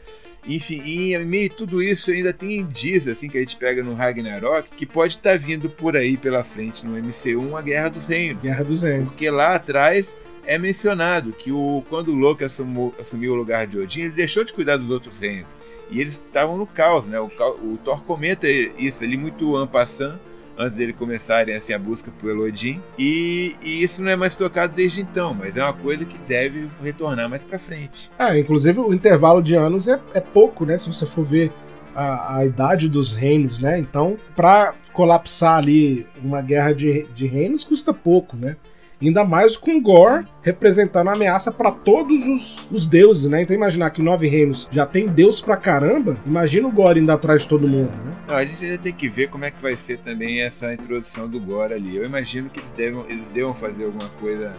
Enfim, 0.46 0.80
e 0.84 1.14
em 1.14 1.24
meio 1.24 1.50
a 1.50 1.54
tudo 1.54 1.82
isso 1.82 2.10
ainda 2.10 2.32
tem 2.32 2.58
indícios 2.58 3.08
assim 3.08 3.28
que 3.28 3.36
a 3.36 3.40
gente 3.40 3.56
pega 3.56 3.82
no 3.82 3.94
Ragnarok 3.94 4.68
que 4.76 4.86
pode 4.86 5.14
estar 5.14 5.32
tá 5.32 5.36
vindo 5.36 5.68
por 5.68 5.96
aí 5.96 6.16
pela 6.16 6.44
frente 6.44 6.86
no 6.86 6.92
MCU 6.92 7.56
a 7.56 7.62
Guerra 7.62 7.88
dos 7.88 8.04
Reinos. 8.04 8.42
Guerra 8.42 8.62
dos 8.62 8.82
Reinos. 8.82 9.10
Porque 9.10 9.28
lá 9.28 9.56
atrás 9.56 10.06
é 10.44 10.56
mencionado 10.56 11.32
que 11.32 11.50
o, 11.50 11.82
quando 11.88 12.12
o 12.12 12.14
Loki 12.14 12.44
assumiu, 12.44 12.94
assumiu 13.00 13.32
o 13.32 13.34
lugar 13.36 13.66
de 13.66 13.78
Odin, 13.78 14.02
ele 14.02 14.10
deixou 14.10 14.44
de 14.44 14.52
cuidar 14.52 14.76
dos 14.76 14.90
outros 14.90 15.18
reinos. 15.18 15.50
E 15.90 16.00
eles 16.00 16.12
estavam 16.12 16.56
no 16.56 16.66
caos, 16.66 17.08
né? 17.08 17.18
O, 17.18 17.26
o 17.26 17.78
Thor 17.82 18.04
comenta 18.04 18.48
isso 18.48 19.02
ali 19.02 19.16
muito 19.16 19.56
ampassando 19.56 20.20
antes 20.58 20.76
dele 20.76 20.92
começarem 20.92 21.54
assim, 21.54 21.72
a 21.72 21.78
busca 21.78 22.10
pelo 22.20 22.44
Odin. 22.44 22.80
E, 22.98 23.56
e, 23.62 23.82
isso 23.82 24.02
não 24.02 24.10
é 24.10 24.16
mais 24.16 24.34
tocado 24.34 24.74
desde 24.74 25.00
então, 25.00 25.34
mas 25.34 25.56
é 25.56 25.62
uma 25.62 25.72
coisa 25.72 26.04
que 26.04 26.18
deve 26.18 26.68
retornar 26.82 27.28
mais 27.28 27.44
para 27.44 27.58
frente. 27.58 28.10
É, 28.18 28.38
inclusive 28.38 28.80
o 28.80 28.92
intervalo 28.92 29.42
de 29.42 29.54
anos 29.54 29.88
é, 29.88 30.00
é 30.14 30.20
pouco, 30.20 30.64
né? 30.64 30.76
Se 30.78 30.92
você 30.92 31.06
for 31.06 31.24
ver 31.24 31.52
a, 31.94 32.36
a 32.36 32.46
idade 32.46 32.88
dos 32.88 33.12
reinos, 33.14 33.58
né? 33.58 33.78
Então, 33.78 34.16
para 34.34 34.74
colapsar 34.92 35.58
ali 35.58 36.06
uma 36.22 36.42
guerra 36.42 36.72
de, 36.72 37.06
de 37.14 37.26
reinos 37.26 37.64
custa 37.64 37.92
pouco, 37.92 38.36
né? 38.36 38.56
Ainda 39.00 39.24
mais 39.24 39.58
com 39.58 39.80
Gore 39.80 40.24
representando 40.40 41.10
ameaça 41.10 41.52
para 41.52 41.70
todos 41.70 42.26
os, 42.26 42.66
os 42.70 42.86
deuses, 42.86 43.30
né? 43.30 43.42
Então 43.42 43.54
imaginar 43.54 43.90
que 43.90 44.00
Nove 44.00 44.26
Reinos 44.26 44.68
já 44.72 44.86
tem 44.86 45.06
deus 45.06 45.40
pra 45.40 45.56
caramba, 45.56 46.16
imagina 46.24 46.66
o 46.66 46.72
Gore 46.72 47.00
indo 47.00 47.12
atrás 47.12 47.42
de 47.42 47.48
todo 47.48 47.68
mundo, 47.68 47.90
né? 47.90 48.16
Não, 48.26 48.34
a 48.34 48.44
gente 48.44 48.78
tem 48.78 48.92
que 48.92 49.08
ver 49.08 49.28
como 49.28 49.44
é 49.44 49.50
que 49.50 49.60
vai 49.60 49.74
ser 49.74 49.98
também 49.98 50.40
essa 50.40 50.72
introdução 50.72 51.28
do 51.28 51.38
Gore 51.38 51.74
ali. 51.74 51.96
Eu 51.96 52.06
imagino 52.06 52.48
que 52.48 52.58
eles 52.58 52.72
devam, 52.72 53.04
eles 53.08 53.28
devam 53.28 53.52
fazer 53.52 53.84
alguma 53.84 54.08
coisa 54.20 54.54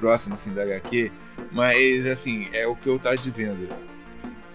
próxima 0.00 0.34
assim 0.34 0.52
da 0.52 0.62
HQ, 0.62 1.12
mas 1.52 2.06
assim, 2.06 2.48
é 2.52 2.66
o 2.66 2.74
que 2.74 2.88
eu 2.88 2.98
tava 2.98 3.16
dizendo. 3.16 3.68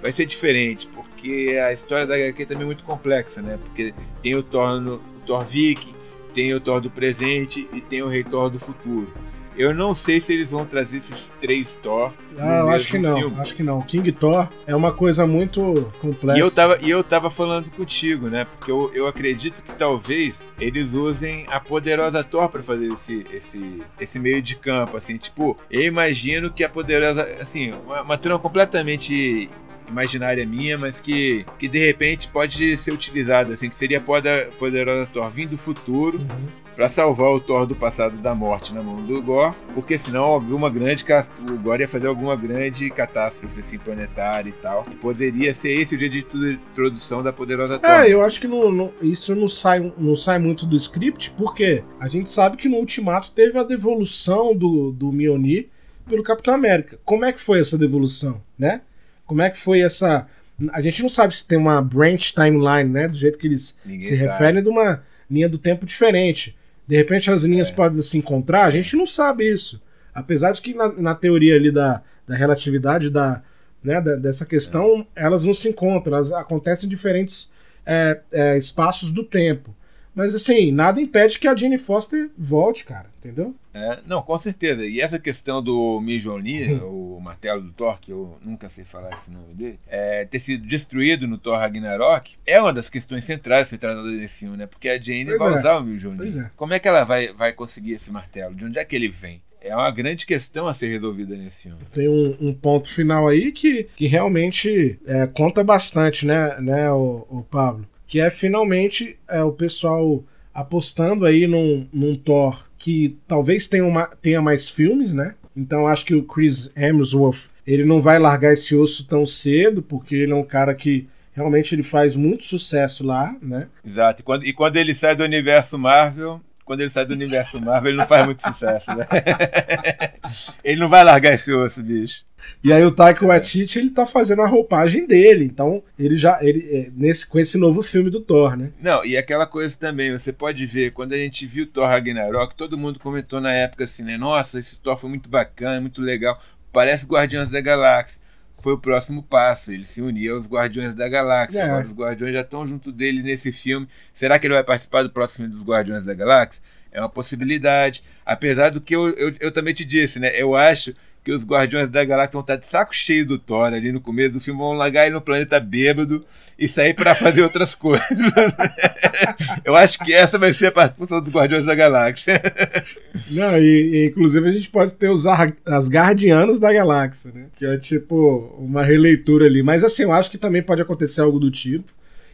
Vai 0.02 0.12
ser 0.12 0.26
diferente, 0.26 0.88
porque 0.88 1.60
a 1.63 1.72
história 1.72 2.08
da 2.08 2.15
HQ 2.15 2.46
também 2.46 2.63
é 2.63 2.65
muito 2.65 2.84
complexa, 2.84 3.42
né? 3.42 3.60
Porque 3.63 3.94
tem 4.24 4.36
o 4.36 4.42
Thor, 4.42 4.80
no, 4.80 4.96
o 4.96 5.22
Thor 5.26 5.46
Viking, 5.46 5.94
tem 6.39 6.54
o 6.54 6.62
Thor 6.62 6.80
do 6.80 6.89
presente 6.89 7.67
e 7.73 7.82
tem 7.82 8.02
o 8.02 8.08
Rei 8.08 8.23
Thor 8.23 8.49
do 8.49 8.58
futuro. 8.58 9.12
Eu 9.58 9.73
não 9.73 9.93
sei 9.93 10.21
se 10.21 10.32
eles 10.32 10.49
vão 10.49 10.65
trazer 10.65 10.99
esses 10.99 11.34
três 11.41 11.75
Thor. 11.75 12.13
Ah, 12.38 12.60
eu 12.60 12.69
acho 12.69 12.88
que 12.88 12.97
não. 12.97 13.17
Filme. 13.17 13.41
Acho 13.41 13.56
que 13.56 13.62
não. 13.62 13.82
King 13.82 14.10
Thor 14.13 14.47
é 14.65 14.73
uma 14.73 14.93
coisa 14.93 15.28
muito 15.28 15.91
complexa. 15.99 16.39
E 16.39 16.41
eu 16.41 16.49
tava, 16.49 16.80
e 16.82 16.89
eu 16.89 17.04
tava 17.04 17.30
falando 17.30 17.69
contigo, 17.71 18.30
né? 18.30 18.45
Porque 18.45 18.71
eu, 18.71 18.89
eu 18.93 19.06
acredito 19.06 19.62
que 19.62 19.73
talvez 19.73 20.47
eles 20.58 20.93
usem 20.93 21.45
a 21.49 21.60
poderosa 21.60 22.23
Thor 22.23 22.47
para 22.47 22.63
fazer 22.63 22.93
esse, 22.93 23.25
esse, 23.34 23.84
esse 23.99 24.17
meio 24.17 24.41
de 24.41 24.56
campo, 24.56 24.95
assim. 24.95 25.17
Tipo, 25.17 25.58
eu 25.69 25.82
imagino 25.82 26.49
que 26.49 26.63
a 26.63 26.69
poderosa, 26.69 27.28
assim, 27.41 27.73
uma, 27.86 28.02
uma 28.02 28.17
trama 28.17 28.39
completamente 28.39 29.49
imaginária 29.89 30.45
minha, 30.45 30.78
mas 30.78 31.02
que, 31.02 31.45
que 31.58 31.67
de 31.67 31.80
repente 31.80 32.28
pode 32.28 32.78
ser 32.78 32.91
utilizada, 32.91 33.54
assim, 33.54 33.69
que 33.69 33.75
seria 33.75 33.99
poder, 33.99 34.49
poderosa 34.60 35.08
Thor 35.12 35.30
vindo 35.30 35.52
do 35.52 35.58
futuro 35.58 36.19
uhum. 36.19 36.47
para 36.75 36.88
salvar 36.88 37.32
o 37.32 37.39
Thor 37.39 37.65
do 37.65 37.75
passado 37.75 38.17
da 38.17 38.36
morte 38.36 38.73
na 38.73 38.84
mão 38.84 39.02
do 39.04 39.21
Gore, 39.21 39.56
porque 39.73 39.97
senão 39.97 40.23
alguma 40.23 40.69
grande 40.69 41.04
o 41.49 41.58
Gore 41.58 41.82
ia 41.82 41.88
fazer 41.88 42.08
alguma 42.08 42.36
grande 42.36 42.89
catástrofe 42.89 43.60
assim, 43.60 43.78
planetária 43.78 44.49
e 44.49 44.54
tal. 44.54 44.86
E 44.91 44.95
poderia 44.95 45.54
ser 45.54 45.71
esse 45.71 45.95
o 45.95 45.97
dia 45.97 46.10
de 46.10 46.19
introdução 46.19 47.23
da 47.23 47.34
poderosa 47.34 47.80
Thor. 47.80 47.89
É, 47.89 48.13
eu 48.13 48.21
acho 48.21 48.39
que 48.39 48.47
não, 48.47 48.71
não, 48.71 48.93
isso 49.02 49.36
não 49.36 49.47
sai, 49.47 49.91
não 49.97 50.15
sai 50.15 50.39
muito 50.39 50.65
do 50.65 50.75
script, 50.75 51.32
porque 51.32 51.84
a 51.99 52.08
gente 52.08 52.30
sabe 52.30 52.58
que 52.58 52.69
no 52.69 52.78
Ultimato 52.78 53.32
teve 53.32 53.58
a 53.58 53.63
devolução 53.63 54.56
do, 54.56 54.91
do 54.91 55.12
Mjolnir 55.12 55.67
pelo 56.10 56.23
Capitão 56.23 56.54
América. 56.54 56.99
Como 57.06 57.23
é 57.23 57.32
que 57.32 57.39
foi 57.39 57.60
essa 57.60 57.78
devolução, 57.78 58.41
né? 58.58 58.82
Como 59.30 59.44
é 59.44 59.50
que 59.52 59.60
foi 59.60 59.82
essa. 59.82 60.26
A 60.74 60.82
gente 60.82 61.04
não 61.04 61.08
sabe 61.08 61.38
se 61.38 61.46
tem 61.46 61.56
uma 61.56 61.80
branch 61.84 62.34
timeline, 62.34 62.89
né? 62.89 63.08
Do 63.08 63.15
jeito 63.15 63.38
que 63.38 63.46
eles 63.46 63.78
Ninguém 63.86 64.02
se 64.02 64.18
sabe. 64.18 64.32
referem 64.32 64.63
de 64.63 64.68
uma 64.68 65.04
linha 65.30 65.48
do 65.48 65.60
tempo 65.60 65.86
diferente. 65.86 66.58
De 66.88 66.98
repente 66.98 67.30
as 67.30 67.44
linhas 67.44 67.70
é. 67.70 67.74
podem 67.74 68.02
se 68.02 68.18
encontrar, 68.18 68.65
a 68.65 68.72
gente 68.72 68.96
não 68.96 69.06
sabe 69.06 69.48
isso. 69.48 69.80
Apesar 70.12 70.52
de 70.52 70.63
que 70.63 70.74
na, 70.74 70.92
na 70.94 71.13
teoria 71.13 71.56
ali 71.56 71.72
da, 71.72 72.02
da 72.28 72.36
relatividade 72.36 73.12
da, 73.12 73.44
né, 73.84 74.02
da, 74.02 74.15
dessa 74.15 74.48
questão, 74.48 75.06
é. 75.15 75.24
elas 75.24 75.44
não 75.44 75.54
se 75.54 75.70
encontram, 75.70 76.15
elas 76.15 76.34
acontecem 76.34 76.88
em 76.88 76.89
diferentes 76.89 77.52
é, 77.86 78.20
é, 78.32 78.58
espaços 78.58 79.12
do 79.12 79.24
tempo. 79.24 79.76
Mas 80.13 80.36
assim, 80.36 80.72
nada 80.72 81.00
impede 81.02 81.39
que 81.39 81.48
a 81.48 81.56
Jane 81.56 81.78
Foster 81.78 82.30
volte, 82.38 82.84
cara, 82.84 83.08
entendeu? 83.19 83.56
É, 83.74 84.00
não, 84.06 84.22
com 84.22 84.38
certeza. 84.38 84.86
E 84.86 85.00
essa 85.00 85.19
questão 85.19 85.63
do 85.63 86.02
Mjolnir, 86.02 86.84
o 86.84 87.19
martelo 87.22 87.62
do 87.62 87.72
Thor, 87.72 88.00
que 88.00 88.12
eu 88.12 88.38
nunca 88.43 88.67
sei 88.69 88.84
falar 88.84 89.13
esse 89.13 89.32
nome 89.32 89.54
dele, 89.54 89.80
é, 89.88 90.26
ter 90.26 90.39
sido 90.39 90.65
destruído 90.65 91.28
no 91.28 91.38
Thor 91.38 91.58
Ragnarok, 91.58 92.36
é 92.45 92.60
uma 92.60 92.74
das 92.74 92.89
questões 92.89 93.24
centrais 93.24 93.63
a 93.63 93.65
ser 93.65 93.78
tratada 93.78 94.10
nesse 94.12 94.39
filme, 94.39 94.58
né? 94.58 94.65
Porque 94.65 94.89
a 94.89 95.00
Jane 95.00 95.26
pois 95.26 95.39
vai 95.39 95.54
é. 95.54 95.56
usar 95.56 95.78
o 95.78 95.84
Mjolnir. 95.84 96.45
É. 96.45 96.52
Como 96.56 96.74
é 96.74 96.80
que 96.80 96.88
ela 96.88 97.04
vai, 97.04 97.32
vai 97.34 97.54
conseguir 97.54 97.93
esse 97.93 98.12
martelo? 98.12 98.56
De 98.56 98.65
onde 98.65 98.80
é 98.80 98.86
que 98.86 98.95
ele 98.95 99.10
vem? 99.10 99.41
é 99.62 99.76
uma 99.76 99.91
grande 99.91 100.26
questão 100.26 100.67
a 100.67 100.74
ser 100.74 100.88
resolvida 100.88 101.36
nesse 101.36 101.63
filme. 101.63 101.80
Tem 101.93 102.08
um, 102.08 102.36
um 102.39 102.54
ponto 102.54 102.89
final 102.89 103.28
aí 103.28 103.52
que, 103.52 103.88
que 103.95 104.08
realmente 104.08 104.98
é, 105.06 105.28
conta 105.28 105.63
bastante, 105.63 106.26
né, 106.26 106.60
né 106.62 106.91
o, 106.91 107.26
o 107.30 107.43
Pablo? 107.43 107.86
Que 108.10 108.19
é 108.19 108.30
finalmente 108.30 109.17
é, 109.30 109.41
o 109.41 109.54
pessoal 109.54 110.22
apostando 110.54 111.26
aí 111.26 111.48
num, 111.48 111.88
num 111.93 112.15
Thor 112.17 112.65
que 112.78 113.17
talvez 113.26 113.67
tenha, 113.67 113.86
uma, 113.86 114.08
tenha 114.22 114.41
mais 114.41 114.67
filmes, 114.67 115.13
né? 115.13 115.36
Então 115.56 115.88
acho 115.88 116.06
que 116.06 116.15
o 116.15 116.24
Chris 116.24 116.69
Hemsworth 116.76 117.50
ele 117.65 117.86
não 117.86 118.02
vai 118.02 118.19
largar 118.19 118.52
esse 118.52 118.76
osso 118.76 119.08
tão 119.08 119.26
cedo, 119.26 119.82
porque 119.82 120.15
ele 120.15 120.34
é 120.34 120.36
um 120.36 120.43
cara 120.43 120.74
que 120.74 121.08
Realmente 121.39 121.74
ele 121.74 121.84
faz 121.84 122.17
muito 122.17 122.43
sucesso 122.43 123.02
lá, 123.02 123.34
né? 123.41 123.67
Exato. 123.86 124.22
E 124.22 124.24
quando, 124.26 124.45
e 124.45 124.52
quando 124.52 124.76
ele 124.76 124.93
sai 124.93 125.15
do 125.15 125.24
universo 125.24 125.80
Marvel, 125.80 126.41
quando 126.65 126.82
ele 126.82 126.89
sai 126.89 127.06
do 127.06 127.13
universo 127.13 127.62
Marvel, 127.62 127.91
ele 127.91 127.98
não 127.98 128.06
faz 128.06 128.26
muito 128.26 128.41
sucesso, 128.41 128.93
né? 128.93 129.08
ele 130.62 130.82
não 130.82 130.89
vai 130.89 131.02
largar 131.02 131.34
esse 131.34 131.54
osso, 131.54 131.82
bicho. 131.82 132.26
E 132.63 132.73
aí 132.73 132.84
o 132.84 132.91
Taika 132.91 133.25
Waititi, 133.25 133.80
ele 133.80 133.89
tá 133.89 134.06
fazendo 134.06 134.41
a 134.41 134.47
roupagem 134.47 135.08
dele, 135.08 135.45
então 135.45 135.82
ele 135.97 136.17
já 136.17 136.39
ele 136.41 136.67
é, 136.71 136.91
nesse 136.93 137.25
com 137.25 137.39
esse 137.39 137.58
novo 137.58 137.82
filme 137.82 138.10
do 138.10 138.19
Thor, 138.19 138.58
né? 138.58 138.71
Não, 138.82 139.06
e 139.06 139.15
aquela 139.15 139.47
coisa 139.47 139.78
também, 139.78 140.12
você 140.12 140.34
pode 140.34 140.65
ver, 140.65 140.91
quando 140.91 141.13
a 141.13 141.17
gente 141.17 141.45
viu 141.45 141.65
Thor 141.65 141.88
Ragnarok, 141.88 142.56
todo 142.56 142.78
mundo 142.78 142.99
comentou 142.99 143.39
na 143.39 143.54
época 143.54 143.86
assim, 143.86 144.04
né? 144.04 144.17
Nossa, 144.17 144.60
esse 144.60 144.80
Thor 144.80 144.97
foi 144.97 145.10
muito 145.10 145.30
bacana, 145.30 145.80
muito 145.80 146.02
legal, 146.02 146.41
parece 146.71 147.06
Guardiões 147.06 147.49
da 147.49 147.62
Galáxia. 147.62 148.19
Foi 148.62 148.73
o 148.73 148.78
próximo 148.78 149.23
passo, 149.23 149.71
ele 149.71 149.86
se 149.86 150.02
unia 150.02 150.34
aos 150.34 150.45
Guardiões 150.45 150.93
da 150.93 151.08
Galáxia. 151.08 151.60
É. 151.60 151.63
Agora 151.63 151.86
os 151.86 151.93
Guardiões 151.93 152.34
já 152.34 152.41
estão 152.41 152.67
junto 152.67 152.91
dele 152.91 153.23
nesse 153.23 153.54
filme. 153.54 153.88
Será 154.13 154.38
que 154.38 154.47
ele 154.47 154.54
vai 154.54 154.65
participar 154.65 155.02
do 155.02 155.10
próximo 155.10 155.45
filme 155.45 155.56
dos 155.56 155.65
Guardiões 155.65 156.04
da 156.04 156.13
Galáxia? 156.13 156.62
É 156.91 156.99
uma 156.99 157.08
possibilidade. 157.08 158.04
Apesar 158.25 158.69
do 158.69 158.82
que 158.82 158.93
eu, 158.93 159.10
eu, 159.12 159.34
eu 159.39 159.52
também 159.52 159.73
te 159.73 159.86
disse, 159.86 160.19
né? 160.19 160.32
Eu 160.36 160.58
acho 160.58 160.93
que 161.24 161.32
os 161.32 161.46
Guardiões 161.46 161.90
da 161.90 162.04
Galáxia 162.04 162.34
vão 162.34 162.42
estar 162.42 162.56
de 162.56 162.68
saco 162.68 162.96
cheio 162.96 163.26
do 163.26 163.38
Thor 163.38 163.74
ali 163.74 163.92
no 163.92 164.00
começo 164.00 164.34
do 164.34 164.40
filme, 164.40 164.60
vão 164.60 164.74
largar 164.74 165.06
ele 165.06 165.16
no 165.16 165.22
planeta 165.22 165.60
bêbado 165.60 166.26
e 166.58 166.68
sair 166.68 166.94
para 166.94 167.14
fazer 167.14 167.42
outras 167.42 167.76
coisas. 167.76 168.08
Eu 169.66 169.76
acho 169.76 170.00
que 170.00 170.14
essa 170.14 170.38
vai 170.38 170.54
ser 170.54 170.68
a 170.68 170.72
participação 170.72 171.22
dos 171.22 171.32
Guardiões 171.32 171.66
da 171.66 171.76
Galáxia. 171.76 172.42
Não, 173.32 173.58
e, 173.58 173.64
e, 173.64 174.06
inclusive 174.08 174.48
a 174.48 174.52
gente 174.52 174.70
pode 174.70 174.94
ter 174.94 175.10
os 175.10 175.26
as 175.28 175.90
Guardianos 175.90 176.60
da 176.60 176.72
Galáxia, 176.72 177.32
né? 177.34 177.48
Que 177.58 177.66
é 177.66 177.78
tipo 177.78 178.56
uma 178.58 178.84
releitura 178.84 179.46
ali. 179.46 179.62
Mas 179.62 179.84
assim, 179.84 180.04
eu 180.04 180.14
acho 180.14 180.32
que 180.32 180.38
também 180.38 180.62
pode 180.62 180.82
acontecer 180.82 181.22
algo 181.22 181.40
do 181.40 181.52
tipo. 181.52 181.92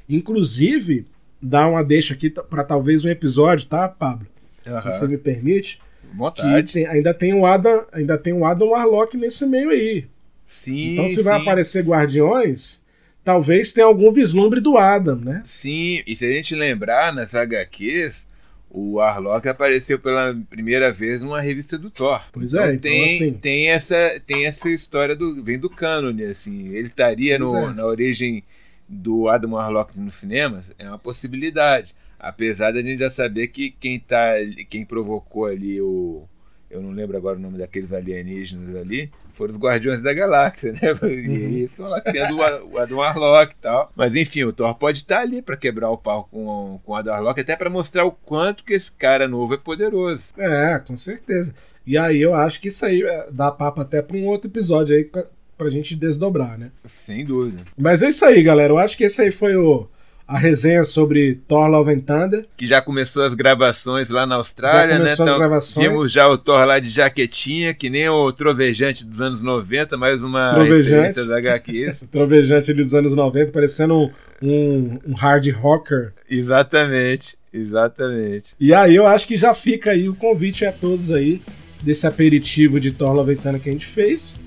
Inclusive, 0.07 1.05
dar 1.41 1.67
uma 1.67 1.83
deixa 1.83 2.13
aqui 2.13 2.29
para 2.29 2.63
talvez 2.63 3.03
um 3.03 3.09
episódio, 3.09 3.67
tá, 3.67 3.87
Pablo? 3.87 4.27
Uhum. 4.67 4.81
Se 4.81 4.85
você 4.85 5.07
me 5.07 5.17
permite 5.17 5.79
Vontade. 6.15 6.73
Tem, 6.73 6.87
ainda 6.87 7.13
tem 7.13 7.33
o 7.33 7.45
Adam, 7.45 7.85
ainda 7.91 8.17
tem 8.17 8.33
o 8.33 8.45
Adam 8.45 8.69
Warlock 8.69 9.17
nesse 9.17 9.45
meio 9.45 9.69
aí. 9.69 10.05
Sim. 10.45 10.93
Então 10.93 11.07
se 11.07 11.15
sim. 11.15 11.23
vai 11.23 11.41
aparecer 11.41 11.83
Guardiões, 11.83 12.83
talvez 13.23 13.73
tenha 13.73 13.87
algum 13.87 14.11
vislumbre 14.11 14.61
do 14.61 14.77
Adam, 14.77 15.15
né? 15.15 15.41
Sim, 15.43 16.03
e 16.05 16.15
se 16.15 16.25
a 16.25 16.29
gente 16.29 16.55
lembrar 16.55 17.13
nas 17.13 17.33
HQs, 17.33 18.27
o 18.69 18.93
Warlock 18.93 19.47
apareceu 19.47 19.97
pela 19.97 20.35
primeira 20.49 20.91
vez 20.91 21.21
numa 21.21 21.41
revista 21.41 21.77
do 21.77 21.89
Thor. 21.89 22.21
Pois 22.31 22.53
então, 22.53 22.65
é, 22.65 22.73
então, 22.73 22.91
tem, 22.91 23.15
assim... 23.15 23.33
tem 23.33 23.69
essa 23.69 24.21
tem 24.27 24.45
essa 24.45 24.69
história 24.69 25.15
do 25.15 25.43
vem 25.43 25.57
do 25.57 25.69
cânone 25.69 26.23
assim, 26.23 26.67
ele 26.69 26.87
estaria 26.87 27.39
no, 27.39 27.55
é. 27.55 27.73
na 27.73 27.85
origem 27.85 28.43
do 28.87 29.27
Adam 29.29 29.53
Warlock 29.53 29.97
nos 29.99 30.15
cinemas, 30.15 30.65
é 30.77 30.87
uma 30.87 30.99
possibilidade. 30.99 31.95
Apesar 32.19 32.71
da 32.71 32.81
gente 32.81 32.99
já 32.99 33.11
saber 33.11 33.47
que 33.49 33.71
quem 33.71 33.99
tá 33.99 34.33
quem 34.69 34.85
provocou 34.85 35.45
ali 35.45 35.81
o 35.81 36.27
eu 36.69 36.81
não 36.81 36.91
lembro 36.91 37.15
agora 37.15 37.37
o 37.37 37.41
nome 37.41 37.57
daqueles 37.57 37.93
alienígenas 37.93 38.75
ali, 38.75 39.09
foram 39.31 39.53
os 39.53 39.59
Guardiões 39.59 40.01
da 40.01 40.13
Galáxia, 40.13 40.73
né? 40.75 40.79
E 41.03 41.29
uhum. 41.29 41.57
estão 41.59 41.87
lá 41.87 42.01
criando 42.01 42.37
o 42.37 42.77
Adam 42.77 42.97
Warlock 42.97 43.53
e 43.53 43.61
tal. 43.61 43.91
Mas 43.95 44.15
enfim, 44.15 44.43
o 44.43 44.51
Thor 44.51 44.75
pode 44.75 44.97
estar 44.97 45.21
ali 45.21 45.41
para 45.41 45.55
quebrar 45.55 45.89
o 45.89 45.97
pau 45.97 46.27
com, 46.29 46.79
com 46.83 46.91
o 46.91 46.95
Adam 46.95 47.13
Warlock, 47.13 47.39
até 47.39 47.55
para 47.55 47.69
mostrar 47.69 48.05
o 48.05 48.11
quanto 48.11 48.63
que 48.63 48.73
esse 48.73 48.91
cara 48.91 49.27
novo 49.27 49.53
é 49.53 49.57
poderoso. 49.57 50.21
É, 50.37 50.79
com 50.79 50.97
certeza. 50.97 51.55
E 51.85 51.97
aí 51.97 52.21
eu 52.21 52.33
acho 52.33 52.59
que 52.59 52.69
isso 52.69 52.85
aí 52.85 53.03
é, 53.03 53.27
dá 53.31 53.51
papo 53.51 53.81
até 53.81 54.01
para 54.01 54.17
um 54.17 54.25
outro 54.25 54.49
episódio 54.49 54.95
aí 54.95 55.09
pra 55.57 55.69
gente 55.69 55.95
desdobrar, 55.95 56.57
né? 56.57 56.71
Sem 56.83 57.23
dúvida. 57.23 57.63
Mas 57.77 58.01
é 58.01 58.09
isso 58.09 58.25
aí, 58.25 58.41
galera. 58.41 58.73
Eu 58.73 58.77
acho 58.77 58.97
que 58.97 59.03
esse 59.03 59.21
aí 59.21 59.31
foi 59.31 59.55
o 59.55 59.87
a 60.27 60.37
resenha 60.37 60.83
sobre 60.83 61.35
Thor 61.47 61.67
Love 61.67 61.93
and 61.93 61.99
Thunder. 61.99 62.45
Que 62.57 62.65
já 62.65 62.81
começou 62.81 63.23
as 63.23 63.35
gravações 63.35 64.09
lá 64.09 64.25
na 64.25 64.35
Austrália, 64.35 64.97
né? 64.97 65.13
Então, 65.13 65.27
as 65.27 65.37
gravações. 65.37 65.87
Vimos 65.87 66.11
já 66.11 66.27
o 66.27 66.37
Thor 66.37 66.65
lá 66.65 66.79
de 66.79 66.89
jaquetinha, 66.89 67.73
que 67.73 67.89
nem 67.89 68.09
o 68.09 68.31
Trovejante 68.31 69.05
dos 69.05 69.21
anos 69.21 69.41
90, 69.41 69.97
mais 69.97 70.23
uma 70.23 70.53
Trovejante. 70.55 71.23
da 71.27 71.37
HQ. 71.37 71.93
Trovejante 72.11 72.73
dos 72.73 72.95
anos 72.95 73.13
90, 73.13 73.51
parecendo 73.51 74.11
um, 74.41 74.99
um 75.07 75.13
hard 75.13 75.47
rocker. 75.51 76.13
Exatamente, 76.29 77.37
exatamente. 77.53 78.55
E 78.59 78.73
aí 78.73 78.95
eu 78.95 79.05
acho 79.05 79.27
que 79.27 79.37
já 79.37 79.53
fica 79.53 79.91
aí 79.91 80.09
o 80.09 80.15
convite 80.15 80.65
a 80.65 80.71
todos 80.71 81.11
aí 81.11 81.41
desse 81.83 82.07
aperitivo 82.07 82.79
de 82.79 82.91
Thor 82.91 83.13
Love 83.13 83.33
and 83.33 83.37
Thunder 83.37 83.61
que 83.61 83.69
a 83.69 83.71
gente 83.71 83.85
fez. 83.85 84.39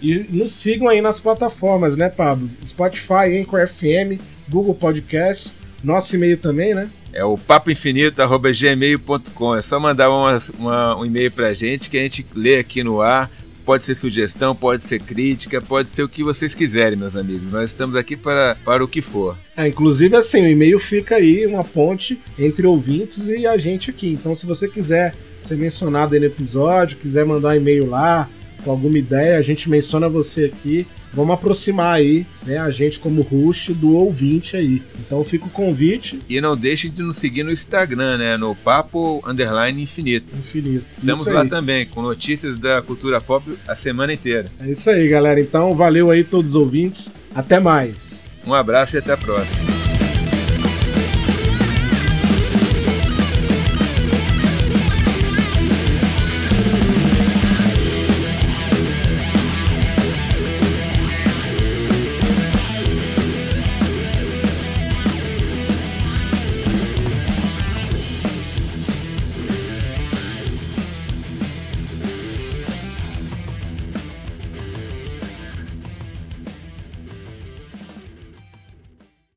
E 0.00 0.26
nos 0.30 0.52
sigam 0.52 0.88
aí 0.88 1.00
nas 1.00 1.20
plataformas, 1.20 1.96
né, 1.96 2.08
Pablo? 2.08 2.48
Spotify, 2.66 3.38
Anchor 3.40 3.66
FM, 3.66 4.20
Google 4.48 4.74
Podcast, 4.74 5.52
nosso 5.82 6.14
e-mail 6.16 6.36
também, 6.36 6.74
né? 6.74 6.90
É 7.12 7.24
o 7.24 7.38
papoinfinito.gmail.com. 7.38 9.56
É 9.56 9.62
só 9.62 9.80
mandar 9.80 10.10
uma, 10.10 10.42
uma, 10.58 10.98
um 10.98 11.06
e-mail 11.06 11.30
pra 11.30 11.54
gente 11.54 11.88
que 11.88 11.96
a 11.98 12.02
gente 12.02 12.26
lê 12.34 12.58
aqui 12.58 12.84
no 12.84 13.00
ar. 13.00 13.30
Pode 13.64 13.84
ser 13.84 13.94
sugestão, 13.96 14.54
pode 14.54 14.84
ser 14.84 15.00
crítica, 15.00 15.60
pode 15.60 15.90
ser 15.90 16.04
o 16.04 16.08
que 16.08 16.22
vocês 16.22 16.54
quiserem, 16.54 16.96
meus 16.96 17.16
amigos. 17.16 17.50
Nós 17.50 17.70
estamos 17.70 17.96
aqui 17.96 18.16
para, 18.16 18.56
para 18.64 18.84
o 18.84 18.88
que 18.88 19.00
for. 19.00 19.36
É, 19.56 19.66
inclusive, 19.66 20.14
assim, 20.14 20.42
o 20.42 20.48
e-mail 20.48 20.78
fica 20.78 21.16
aí 21.16 21.44
uma 21.46 21.64
ponte 21.64 22.20
entre 22.38 22.64
ouvintes 22.66 23.28
e 23.28 23.44
a 23.46 23.56
gente 23.56 23.90
aqui. 23.90 24.12
Então, 24.12 24.36
se 24.36 24.46
você 24.46 24.68
quiser 24.68 25.14
ser 25.40 25.56
mencionado 25.56 26.14
aí 26.14 26.20
no 26.20 26.26
episódio, 26.26 26.98
quiser 26.98 27.24
mandar 27.24 27.48
um 27.48 27.56
e-mail 27.56 27.86
lá 27.86 28.28
com 28.62 28.70
alguma 28.70 28.98
ideia, 28.98 29.38
a 29.38 29.42
gente 29.42 29.70
menciona 29.70 30.08
você 30.08 30.44
aqui 30.44 30.86
vamos 31.16 31.32
aproximar 31.32 31.94
aí, 31.94 32.26
né, 32.44 32.58
a 32.58 32.70
gente 32.70 33.00
como 33.00 33.22
host 33.22 33.72
do 33.72 33.94
ouvinte 33.94 34.54
aí. 34.54 34.82
Então 35.00 35.24
fica 35.24 35.46
o 35.46 35.50
convite. 35.50 36.20
E 36.28 36.40
não 36.40 36.54
deixe 36.54 36.90
de 36.90 37.02
nos 37.02 37.16
seguir 37.16 37.42
no 37.42 37.50
Instagram, 37.50 38.18
né, 38.18 38.36
no 38.36 38.54
Papo 38.54 39.22
Underline 39.26 39.82
Infinito. 39.82 40.26
Infinito. 40.36 40.86
Estamos 40.90 41.26
lá 41.26 41.46
também, 41.46 41.86
com 41.86 42.02
notícias 42.02 42.58
da 42.58 42.82
cultura 42.82 43.18
pop 43.20 43.50
a 43.66 43.74
semana 43.74 44.12
inteira. 44.12 44.50
É 44.60 44.70
isso 44.70 44.90
aí, 44.90 45.08
galera. 45.08 45.40
Então 45.40 45.74
valeu 45.74 46.10
aí 46.10 46.22
todos 46.22 46.50
os 46.50 46.56
ouvintes. 46.56 47.10
Até 47.34 47.58
mais. 47.58 48.22
Um 48.46 48.52
abraço 48.52 48.96
e 48.96 48.98
até 48.98 49.12
a 49.12 49.16
próxima. 49.16 49.75